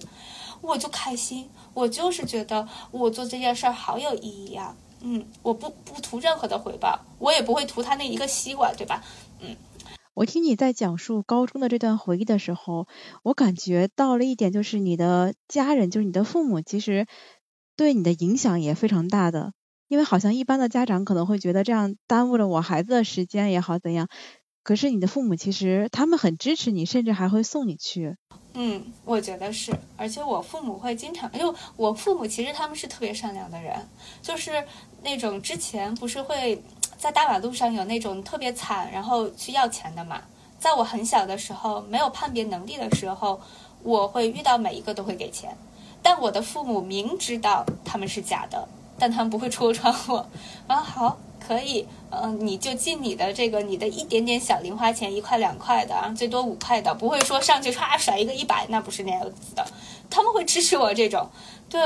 [0.62, 1.50] 我就开心。
[1.74, 4.76] 我就是觉得我做这件事儿好有意义啊。
[5.02, 9.04] 嗯，我不不图任何的回报，我也不会图他那一个西瓜，对吧？
[9.40, 9.56] 嗯，
[10.14, 12.88] 我听你在讲述高中的这段回忆的时候，
[13.24, 17.08] 我感觉到了一点，就是你的家人，就是你的父母，其实。
[17.76, 19.54] 对你的影响也非常大的，
[19.88, 24.08] 因为好像一般的家长可能会觉得这样耽误了我孩子的时间也好怎样，
[24.64, 28.16] 可是你的父母其实他们很支持你，甚至还会送你去。
[28.54, 33.76] 嗯，我觉得是，而且我父母会经常，因为我父母其实他们是特别善良的人，
[34.22, 34.64] 就是
[35.02, 36.62] 那种之前不是会
[36.98, 40.22] 在大马路上有那种特别惨，然后去要钱的嘛。
[40.60, 43.42] 在我很小的时候，没有判别能力的时候，
[43.82, 45.58] 我会遇到每一个都会给钱。
[46.04, 48.68] 但我的父母明知道他们是假的，
[49.00, 50.28] 但他们不会戳穿我。
[50.68, 59.66] 啊，好，可以，嗯，你就尽你的这个，你的一点点小零花钱，一块两块的啊，最多五块的，不会说上去唰甩一个一百，那不是那样子的。
[60.10, 61.28] 他们会支持我这种，
[61.70, 61.82] 对。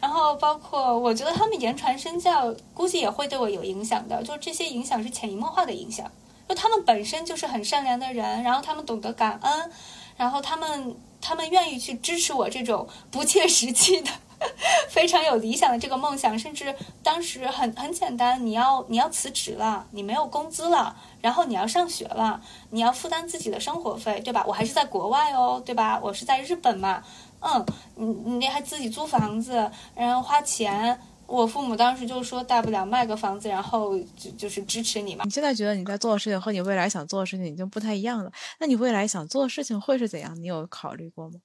[0.00, 4.22] 然后包括我觉得他们言传身教，估计也会对我有影响的。
[4.22, 6.10] 就这些影响是潜移默化的影响，
[6.48, 9.70] 就他们本身就是很善良的人，然后他们懂得感恩，
[10.16, 10.96] 然后他们。
[11.20, 14.10] 他们愿意去支持我这种不切实际的、
[14.88, 24.44] 非常有理想的这个梦想，甚至当时很很简单，你要你要辞职了，你没有工资了，然后你要上学了，你要负担自己的生活费，对吧？
[24.46, 26.00] 我还是在国外哦，对吧？
[26.02, 27.02] 我是在日本嘛，
[27.40, 27.64] 嗯，
[27.96, 28.06] 你
[28.38, 31.00] 你还自己租房子，然后花钱。
[31.30, 35.22] 我父母当时就说，大不了卖个房子，然后就就是支持你嘛。
[35.24, 40.34] 你现在觉得你在做的事情和你未来想做的事情已经不太一样了，那你未来想做的事情会是怎样？
[40.42, 41.36] 你有考虑过吗？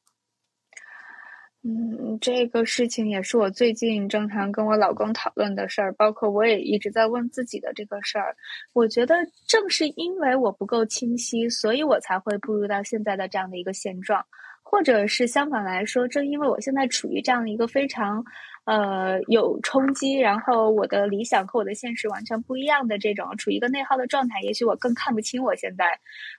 [1.61, 8.35] 嗯，这个事情也是我最近正常跟我老公讨论的事儿，包括我也一直在问自己的这个事儿。
[8.73, 9.15] 我觉得
[9.47, 14.23] 正是因为我不够清晰，所以我才会步入到现在的这样的一个现状，
[14.63, 18.23] 或者是相反来说，正因为我现在处于这样的一个非常。
[18.65, 25.85] 呃，有冲击，然后我的理想和我的现实完全不一样的这种，处于一个内耗的状态，也许我更看不清我现在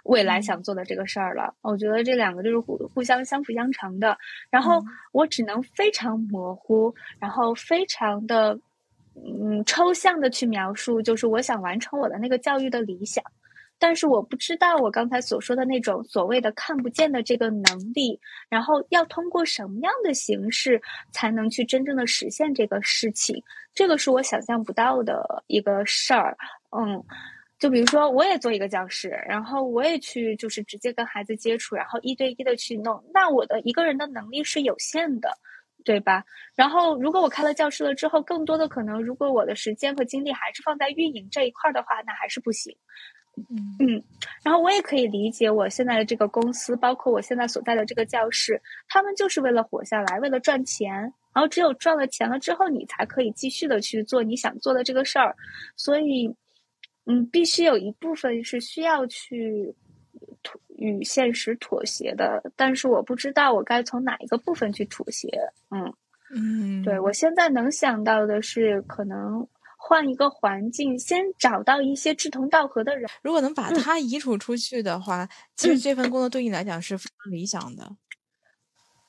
[0.04, 1.54] 未来想做的这个事儿了。
[1.62, 4.18] 我觉得这两个就是互互相相辅相成的，
[4.50, 8.58] 然后我只能非常模糊，然后非常的
[9.14, 13.22] 嗯抽象的去描述，就是我想完成我的那个教育的理想。
[13.78, 20.80] 但是我不知道我刚才所说的那种所谓的看不见的这个能力，然后要通过什么样的形式
[21.12, 23.42] 才能去真正的实现这个事情？
[23.74, 26.36] 这个是我想象不到的一个事儿。
[26.70, 27.02] 嗯，
[27.58, 33.02] 就比如说，我也做一个教师，然后我也去就是直接跟孩子接触，然后一对一的去弄。
[33.12, 35.30] 那我的一个人的能力是有限的，
[35.84, 36.24] 对吧？
[36.54, 42.74] 然后如果我开了教室了之后，更多的可能，如果我的时间和精力还是放在运营这一块的话，那还是不行。
[43.36, 44.02] 嗯嗯，
[44.42, 50.90] 然后我也可以理解我现在的这个公司，包括我现在所在的这个教室，他们就是为了活下来，为了赚钱。
[51.34, 55.36] 然后只有赚了钱了之后，你才可以继续的去做你想做的这个事儿。
[55.76, 56.34] 所以，
[57.04, 59.74] 嗯，必须有一部分是需要去
[60.42, 62.42] 妥与现实妥协的。
[62.56, 65.28] 但是我不知道我该从哪一个部分去妥协。
[65.70, 65.92] 嗯
[66.34, 69.46] 嗯，对我现在能想到的是可能。
[69.76, 73.08] 换一个环境，先找到一些志同道合的人。
[73.22, 77.96] 如果能把他移除出去的话，其实这份工作对你来讲是非常理想的。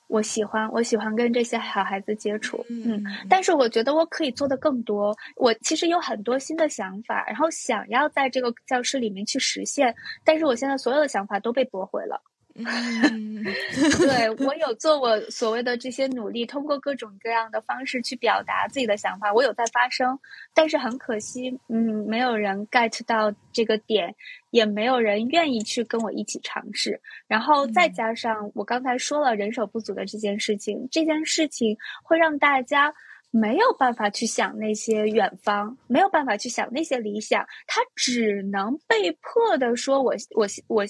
[0.08, 2.64] 我喜欢，我喜欢跟这些好孩子接触。
[2.70, 5.14] 嗯，但是我觉得我可以做的更多。
[5.36, 9.94] 我其实有很多新的想法，然后想要在这个教室里面去实现，
[10.24, 12.22] 但是我现在所有的想法都被驳回了。
[12.58, 13.44] 嗯，
[14.02, 20.18] 对我有做我所谓的这些努力，通过各种各样的方式去表达自己的想法，我有在发声，
[20.52, 24.12] 但是很可惜，嗯，没有人 get 到这个点，
[24.50, 27.00] 也没有人愿意去跟我一起尝试。
[27.28, 32.92] 然后再加上我刚才说了人手不足的这件事情，这件事情会让大家
[33.30, 40.84] 没有办法去想那些远方，没有办法去想那些理想，他只能被迫的说：“我我我。”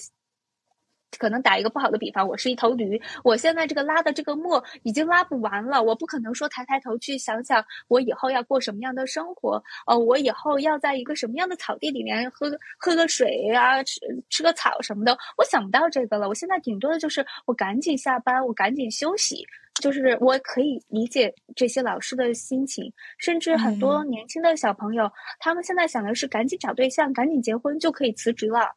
[1.17, 13.99] 可能打一个不好的比方，我是一头驴，我现在这个拉的这个磨已经拉不完了，我不可能说抬抬头去想想我以后要过什么样的生活，呃，我以后要在一个什么样的草地里面喝喝个水啊，吃
[14.29, 16.27] 吃个草什么的，我想不到这个了。
[16.27, 19.45] 我现在顶多的就是我赶紧下班，我赶紧休息，
[19.81, 28.75] 就是我可以理解这些老师的心情，甚至很多年轻的小朋友，他们现在想的是赶紧找对象，赶紧结婚就可以辞职了。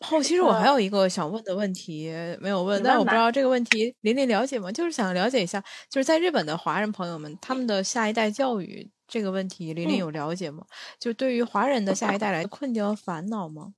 [0.00, 4.70] 哦，其实我还有一个想问的问题没有问，但我不知道这个问题琳琳了解吗？
[4.70, 10.64] 就是想了解一下，就是在日本的华人朋友们，他们的下一代教育这个问题，琳琳有了解吗？
[11.00, 13.72] 就对于华人的下一代来困境和烦恼吗？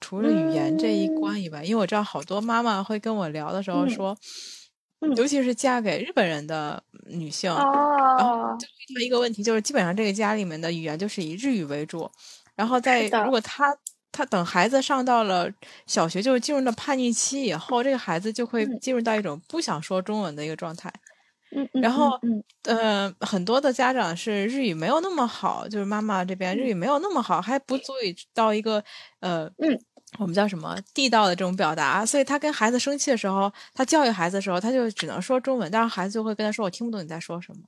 [0.00, 4.14] 除了语言这一关以外，因为我知道好多妈妈会跟我聊的时候说，
[5.16, 8.54] 尤其是嫁给日本人的女性，然后。
[8.58, 12.10] 就遇到一个问题，就是基本上这个家里面的语言就是以日语为主，
[12.54, 13.74] 然后在如果他。
[14.16, 15.50] 他等孩子上到了
[15.86, 20.92] 小学，就是进入了叛逆期以后，这个孩子就会进入到一种不想说中文的一个状态。
[21.50, 28.82] 嗯，然后，嗯，呃，很多的家长是日语没有那么好，就是妈妈这边日语没有那么好，还不足以到一个
[29.20, 29.78] 呃，嗯，
[30.18, 37.58] 我们叫什么地道的这种表达，所以他跟孩子生气的时候，他教育孩子的时候，他就只能说中文，但是孩子就会跟他说：“我听不懂你在说什么。”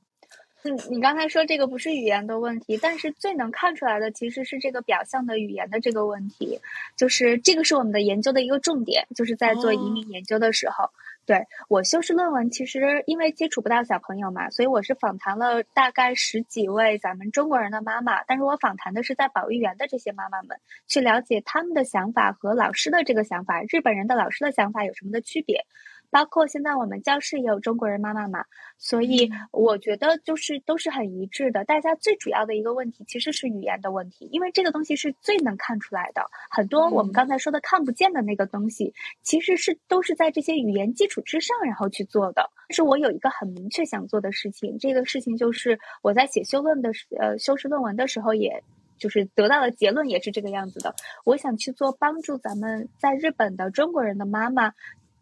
[0.67, 6.59] 嗯，你刚才说这个不是语言的问题，但是最能看出来的其实是这个表象的语言的这个问题，
[6.97, 10.91] 就是这个是我们的研究的一个重点，就是在做移民研究的时候，
[11.25, 20.59] 对我修饰论文，其实因为接触不到小朋友嘛，所以我是访谈了大概十几位咱们中国人的妈妈，但是我访谈的是在保育园的这些妈妈们，
[20.89, 25.65] 去了解他们的想法和老师的这个想法，日本人的老师的想法有什么的区别。
[26.11, 28.45] 包括现在我们教室也有中国人妈妈嘛，
[28.79, 31.65] 所以我觉得就是都是很一致的。
[31.65, 36.23] 大家最主要的一个问题其实是语言的问题，因为这个东西是最能看出来的。
[36.51, 42.51] 很多我们刚才说的看不见的那个东西，其实是都是在这些语言基础之上然后去做的。
[42.69, 48.63] 但是我有一个很明确想做的事情，这个事情就是我在写修论的呃修饰论文的时候，也
[48.99, 50.95] 就是得到的结论也是这个样子的。
[51.25, 54.73] 我想去做帮助咱们在日本的中国人的妈妈。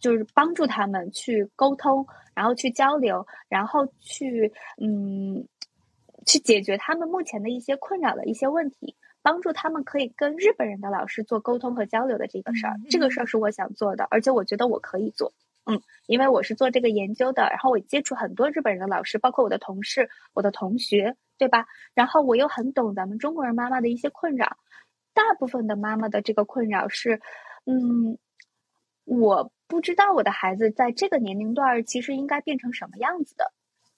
[0.05, 5.49] 就是帮助他们去沟通，然后去交流，然后去嗯，
[6.27, 12.75] 去解决他们目前的一些困扰的一些问题，帮助他们可以跟日本人的老师做沟通和交流的这个事儿。
[12.91, 15.33] 这个事儿是我想做的，而且我觉得我可以做。
[15.65, 21.65] 嗯，因为我是做这个研究的，然后我接触很多日本人的老师，包括我的同事、我的同学，对吧？
[21.95, 24.59] 然后我又很懂咱们中国人妈妈的一些困扰。
[25.15, 27.23] 大部分的妈妈的这个困扰是，
[27.65, 28.19] 嗯，
[29.05, 29.51] 我。
[29.67, 33.51] 不知道我的孩子在这个年龄段其实应该变成什么样子的，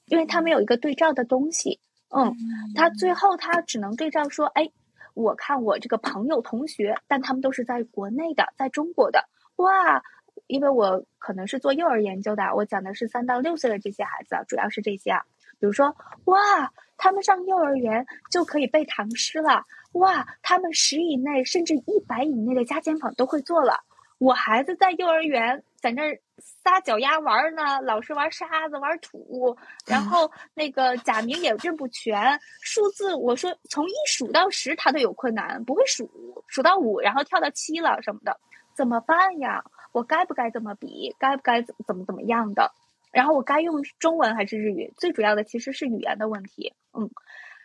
[0.06, 1.80] 因为他没有一个对照的东西。
[2.08, 2.32] 嗯，
[2.76, 4.70] 他最后他只能对照说：“哎，
[5.12, 9.28] 我看我这个朋友同学，但他们都是在国内的，在中国的。
[9.56, 10.00] 哇，
[10.46, 15.24] 因为我可能是做幼儿研究的，我讲的是三到六岁的这些孩子，主要是这些啊。
[15.58, 15.94] 比如说，
[16.26, 19.64] 哇，他们上幼儿园就可以背唐诗了。
[19.94, 23.80] 哇，他们十以内甚至一百以内的加减法都会做了。”
[24.18, 29.56] 我孩子在幼儿园，在那儿撒脚丫玩呢，老是玩沙子、玩土，
[29.86, 36.10] 然后那个假名也认不全，数字我说从一数到十他都有困难，不会数，
[36.46, 38.38] 数到五然后跳到七了什么的，
[38.74, 39.62] 怎么办呀？
[39.92, 41.14] 我该不该这么比？
[41.18, 42.72] 该不该怎怎么怎么样的？
[43.12, 44.92] 然后我该用中文还是日语？
[44.96, 47.10] 最主要的其实是语言的问题，嗯。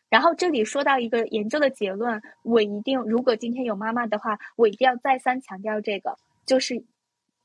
[0.10, 6.84] 然后这里说到一个研究的结论，我一定如果今天有妈妈的话，我一定要再三强调这个，就是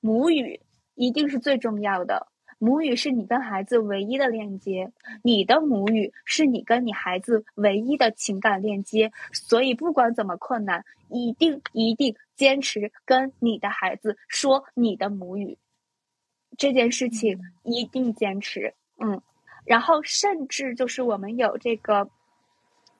[0.01, 0.61] 母语
[0.95, 2.29] 一定是最重要的。
[2.59, 4.91] 母语是你跟孩子唯一的链接，
[5.23, 9.13] 你的母语是你跟你孩子唯一的情感链接。
[9.33, 15.59] 所以不管怎么困难，一定一定坚持跟你的孩子说你的母语。
[16.57, 19.21] 这件事情一定坚持，嗯。
[19.65, 22.11] 然后甚至就是我们有这个。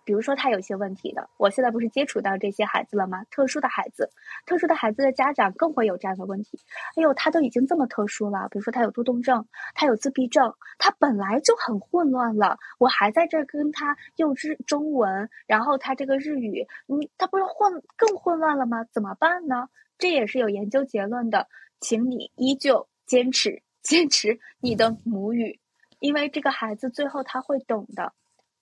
[0.07, 3.25] 比如说他有些问题的，我现在不是接触到这些孩子了吗？
[3.25, 4.09] 特殊的孩子，
[4.47, 6.61] 特殊的孩子的家长更会有这样的问题。
[6.95, 18.85] 哎呦，他都已经这么特殊了，比如说他有多动症，他有自闭症，他本来就很混乱了，我还在这跟他用日中文，然后他这个日语，你他不是混更混乱了吗？
[18.93, 19.69] 怎么办呢？
[19.99, 21.49] 这也是有研究结论的，
[21.81, 25.59] 请你依旧坚持坚持你的母语，
[25.99, 28.13] 因为这个孩子最后他会懂的。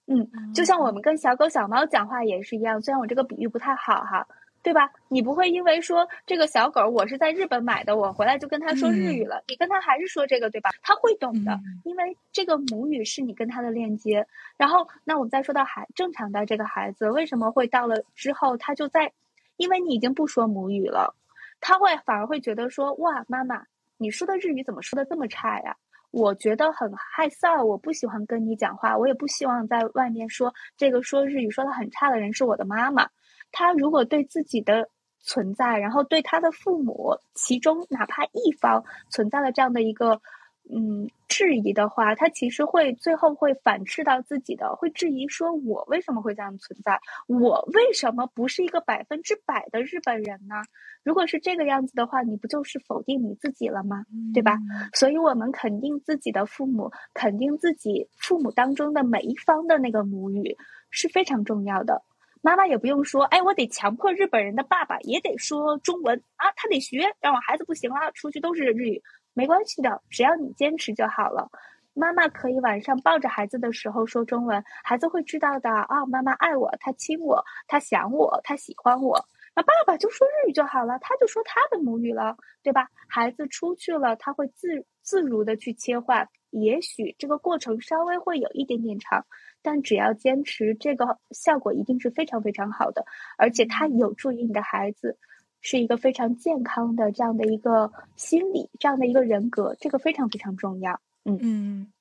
[0.06, 4.26] 嗯，就像我们跟小狗、小猫讲话也是一样，虽然我这个比喻不太好哈，
[4.62, 4.90] 对吧？
[5.08, 10.70] 你不会因为说这个小狗我是在日本买的，我回来就跟他说日语了，你跟他还是说这个，对吧？
[10.82, 14.26] 他会懂的，因为这个母语是你跟他的链接。
[14.56, 19.12] 然后，那我们再说到孩正常的这个孩子，为什么会到了之后他就在，
[19.56, 21.14] 因为你已经不说母语了，
[21.60, 23.64] 他会反而会觉得说，哇，妈妈，
[23.96, 25.76] 你说的日语怎么说的这么差呀？
[26.14, 33.08] 我觉得很害臊，我不喜欢跟你讲话，我也不希望在外面说这个说日语说的很差的人是我的妈妈。
[33.50, 34.88] 他如果对自己的
[35.20, 40.20] 存在，然后对他的父母，其中哪怕一方存在了这样的一个。
[40.66, 47.00] 嗯，质疑的话，他其实会最后会反斥到自己的，会质疑说：我为什么会这样存在？
[47.26, 50.54] 我为什么不是一个百分之百的日本人呢？
[51.02, 54.04] 如果是这个样子的话，你不就是否定你自己了吗？
[54.32, 54.58] 对吧？
[54.92, 60.56] 所以我们肯定自己的父母，肯定自己父母当中的每一方的那个母语
[60.90, 62.04] 是非常重要的。
[62.42, 69.02] 妈妈也不用说，哎，我得强迫日本人的爸爸也得说中文啊，他得学，让我孩子不行了，出去都是日语。
[69.34, 71.50] 没关系的，只要你坚持就好了。
[71.92, 76.06] 妈妈可以晚上抱着孩子的时候说中文，孩子会知道的啊。
[76.06, 79.24] 妈妈爱我，他亲我，他想我，他喜欢我。
[79.54, 82.88] 那爸爸就说日语就好了，他就说他的母语了，对吧？
[83.08, 86.28] 孩子出去了，他会自自如的去切换。
[86.50, 89.24] 也许这个过程稍微会有一点点长，
[89.62, 93.04] 但只要坚持，这个效果一定是非常非常好的，
[93.38, 95.16] 而且它有助于你的孩子。
[95.64, 101.00] 是一个非常健康的这样的一个心理，这样的一个人格，这个非常非常重要。
[101.24, 101.92] 嗯嗯，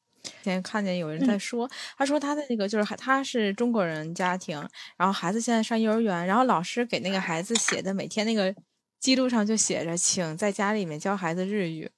[0.44, 4.62] 现在看见有人在说，他说他的那个就是他是中国人家庭，
[4.98, 8.54] 然后孩子现在上幼儿园，然后老师给那个孩子写的每天那个
[9.00, 11.90] 记录上就写着，请在家里面教孩子日语。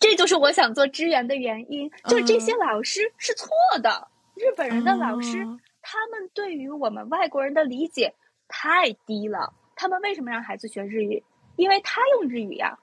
[0.00, 3.48] 这就是我想做支援的原因，就是这些老师是错
[3.80, 5.44] 的，日本人的老师，
[5.80, 8.12] 他们对于我们外国人的理解。
[8.48, 11.22] 太低了，他们为什么让孩子学日语？
[11.56, 12.78] 因为他用日语呀，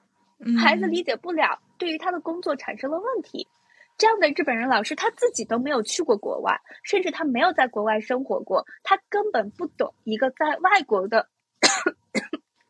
[0.58, 3.46] 孩子理解不了，对于他的工作产生了问题。
[3.98, 11.28] 这样的日本人老师他自己都没有去过国外，甚至他没有在国外生活过，他根本不懂一个在外国的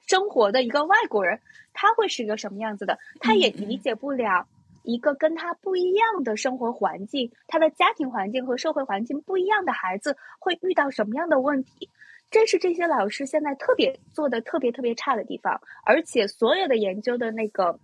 [0.07, 1.41] 生活的一个外国人
[1.75, 4.47] 他会是一个什么样子的，他也理解不了
[4.85, 11.91] 一个跟他不一样的生活环境，他的家庭环境和社会环境不一样的孩子会遇到什么样的问题。
[12.37, 17.81] 这是这些老师现在特别做的特别特别差的地方，而且所有的研究的那个，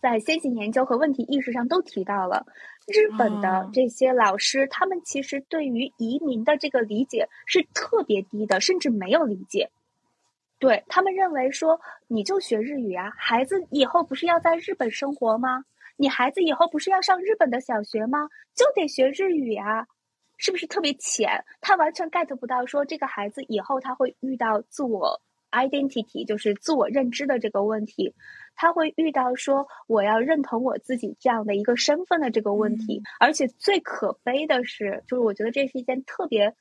[0.00, 2.46] 在先行研究和问题意识上都提到了，
[2.86, 9.68] 日本的这些老师，他们其实对于移民的这个理解是特别低的，甚至没有理解。
[10.60, 15.64] 对他们认为说，你就学日语啊，孩子以后不是要在日本生活吗？
[15.96, 18.28] 你孩子以后不是要上日本的小学吗？
[18.54, 19.84] 就得学日语啊。
[20.36, 21.44] 是不是特别浅？
[21.60, 25.20] 他完全 get 不到，说这个孩子以后他会遇到自我
[25.52, 28.12] identity，就是自我认知的这个问题，
[28.56, 33.00] 他会遇到说我要认同我自己这样的一个身份的这个问题。
[33.20, 36.54] 而且最可悲的是，就是我觉得这是一件特别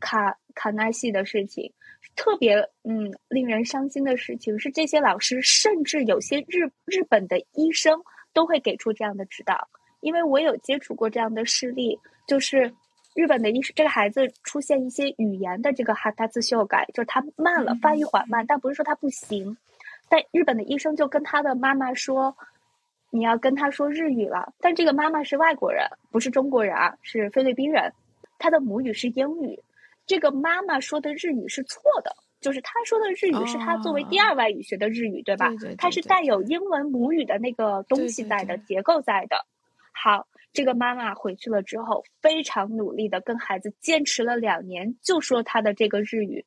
[0.00, 1.72] 卡卡纳西的事情，
[2.16, 8.00] 特别嗯令人伤心的事情是，这些老师甚至有些日日本的医生
[8.32, 9.68] 都会给出这样的指导，
[10.00, 12.74] 因为我有接触过这样的事例，就是。
[13.14, 19.56] 日本的医生，这个孩子出现一些语言的这个哈达兹修改，就是他慢了，发育缓慢，但不是说他不行。
[20.08, 22.34] 但日本的医生就跟他的妈妈说
[23.10, 27.92] ：“你要跟他说日语了。”但这个妈妈是外国人，不是中国人啊，是菲律宾人，
[28.38, 29.62] 他的母语是英语。
[30.06, 35.50] 这个妈妈说的日语是错的，就是他说的日语是他作为第二外语学的日语，对吧？
[35.76, 39.44] 他是带有英文母语的那个东西在的结构在的。
[39.92, 40.26] 好。
[40.52, 46.44] 这个妈妈回去了之后，非常努力的跟孩子坚持了两年，就说他的这个日语。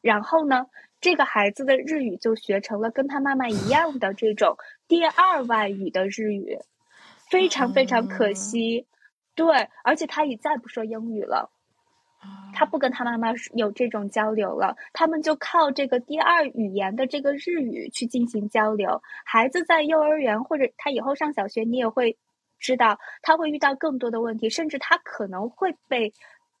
[0.00, 0.66] 然后呢，
[1.00, 4.56] 这个孩子的日语就学成了跟他妈妈一样的这种
[4.88, 6.58] 第二外语的日语，
[7.30, 8.86] 非常非常可惜。
[9.34, 11.50] 对，而且他也再不说英语了，
[12.54, 19.02] 他不跟他妈妈有这种交流了，他们就靠这个第二语言的这个日语去进行交流。
[19.24, 22.16] 孩子在幼儿园或者他以后上小学，你也会。
[22.64, 26.10] 知道他会遇到更多的问题，甚至他可能会被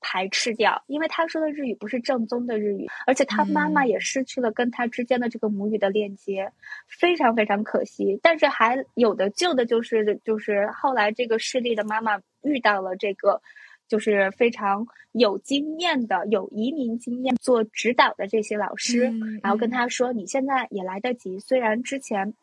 [0.02, 6.52] 排斥掉，因为他说的日语不是正宗的日语，而且他妈妈也失去了跟他之间的这个母语的链接，
[6.86, 8.20] 非常非常可惜。
[8.22, 13.40] 但是还有的救的就是，就是后来这个势力的妈妈遇到了这个，
[13.88, 19.10] 就是非常有经验的、有移民经验做指导的这些老师，
[19.42, 22.34] 然后跟他说：“你现在也来得及，虽然之前。”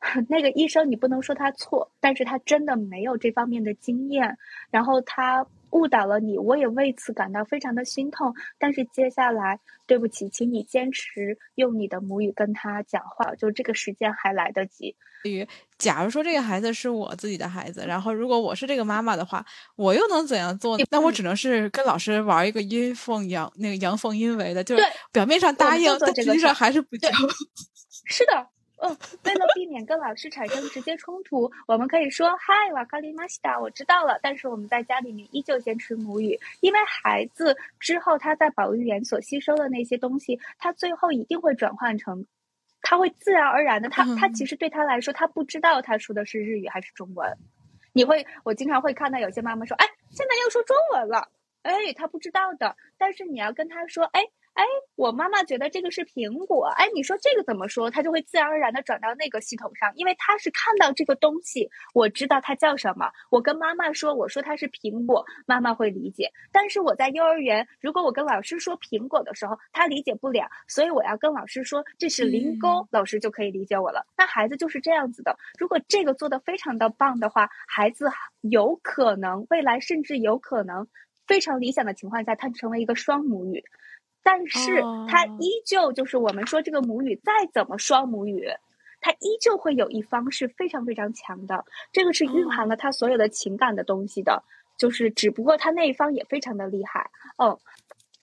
[0.28, 4.38] 那个医生，你不能说他错，但是他真的没有这方面的经验，
[4.70, 8.34] 然后他误导了你，我也为此感到非常的心痛。
[8.58, 14.94] 但是接下来，对不起，请你坚持用你的母语跟他讲话，就这个时间还来得及。
[15.24, 15.46] 于，
[15.78, 19.44] 假如说这个孩子是我自己的孩子，然后如果我是这个妈妈的话，
[19.74, 20.78] 我又能怎样做？
[20.92, 27.08] 那我只能是跟老师玩一个阴奉阳那个阳奉阴违的，就是表面上答应，但实际上还是不教。
[28.06, 28.46] 是的。
[28.80, 34.18] 嗯，为了避免跟老师产生直接冲突，我们可以说嗨，瓦卡里马西达，我知道了。
[34.22, 42.24] 但是我们在家里面依旧坚持母语，因为孩子之后他在保育园所吸收的那些东西，他最后一定会转换成，
[42.80, 47.36] 他会自然而然的，他他其实对他来说，他不知道他说的是日语还是中文。
[47.92, 51.28] 你会，我经常会看到有些妈妈说，哎，现在要说中文了，
[51.62, 52.76] 哎，他不知道的。
[52.96, 54.22] 但是你要跟他说，哎。
[54.58, 54.64] 哎，
[54.96, 56.66] 我妈妈觉得这个是苹果。
[56.66, 57.88] 哎，你说这个怎么说？
[57.88, 63.08] 他就会自然而然的转到那个系统上，因为他是看到这个东西，我知道它叫什么。
[63.30, 66.32] 我跟妈妈说，我说它是苹果，妈妈会理解。
[66.50, 74.08] 但是我在幼儿园，如果我跟老师说苹果的时候，他理解不了，所以我要跟老师说这是零沟，老师就可以理解我了。
[74.16, 75.38] 那孩子就是这样子的。
[75.56, 80.88] 如果这个做的非常的棒的话，孩子有可能未来甚至有可能
[81.28, 83.62] 非常理想的情况下，他成为一个双母语。
[84.30, 88.46] 但是它依旧就是我们说这个母语再怎么双母语，
[89.00, 94.42] 它依旧会有一方是非常非常强的，这个是蕴含了他所有的情感的东西的，
[94.76, 97.10] 就是只不过他那一方也非常的厉害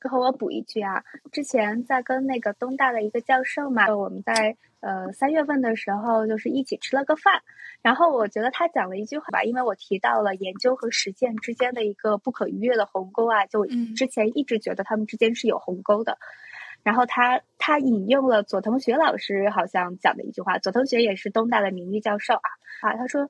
[0.07, 0.09] 哦。
[0.09, 7.41] 和我补一句啊，之前在跟那个东大的一个教授嘛，我们在呃三月份的时候就是一起吃了个饭，
[7.81, 16.17] 然后我觉得他讲了一句话吧，因为我提到了研究和实践之间的一个不可逾越的鸿沟啊，就之前一直觉得他们之间是有鸿沟的，
[16.83, 22.49] 然后他他引用了左同学老师好像讲的一句话，左同学也是东大的名誉教授啊
[22.81, 23.29] 啊，他说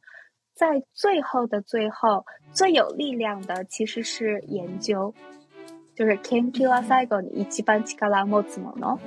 [0.53, 5.13] 在最后的最后最有力量的其实是研究。
[5.95, 8.99] 就是 Kenki wa saigo ni ichiban chikara motsu mono，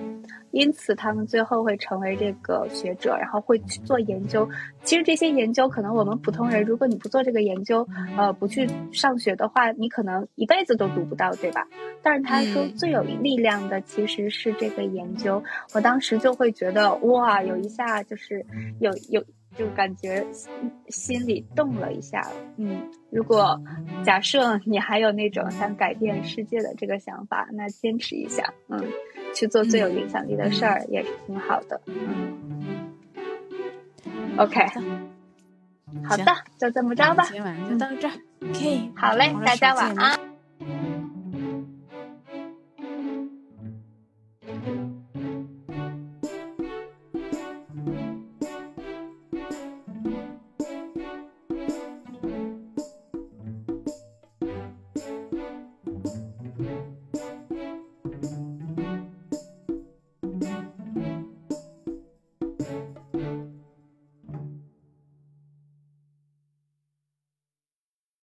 [0.53, 4.49] 因此他们最后会成为这个学者，然后会去做研究。
[4.83, 7.87] 其实这些研究可能我们普通人，如果你不做这个研究，
[8.17, 11.69] 呃，不去上学的话，你可能一辈子都读不到，对吧？
[12.03, 15.43] 但是他说最有力量的其实是这个研究。
[15.75, 18.45] 我当时就会觉得哇，有一下就是
[18.81, 19.23] 有有。
[19.57, 20.27] 就感觉
[20.89, 22.27] 心里动了一下，
[22.57, 23.61] 嗯，如果
[24.05, 28.81] 假设你还有那种想改变世界的这个想法，那坚持一下，嗯，
[29.35, 32.95] 去做最有影响力的事儿也是挺好的，嗯。
[34.37, 34.65] OK，
[36.05, 36.25] 好的，
[36.57, 38.15] 就这么着吧，今晚就到这儿。
[38.43, 40.28] OK，好嘞，大家晚安。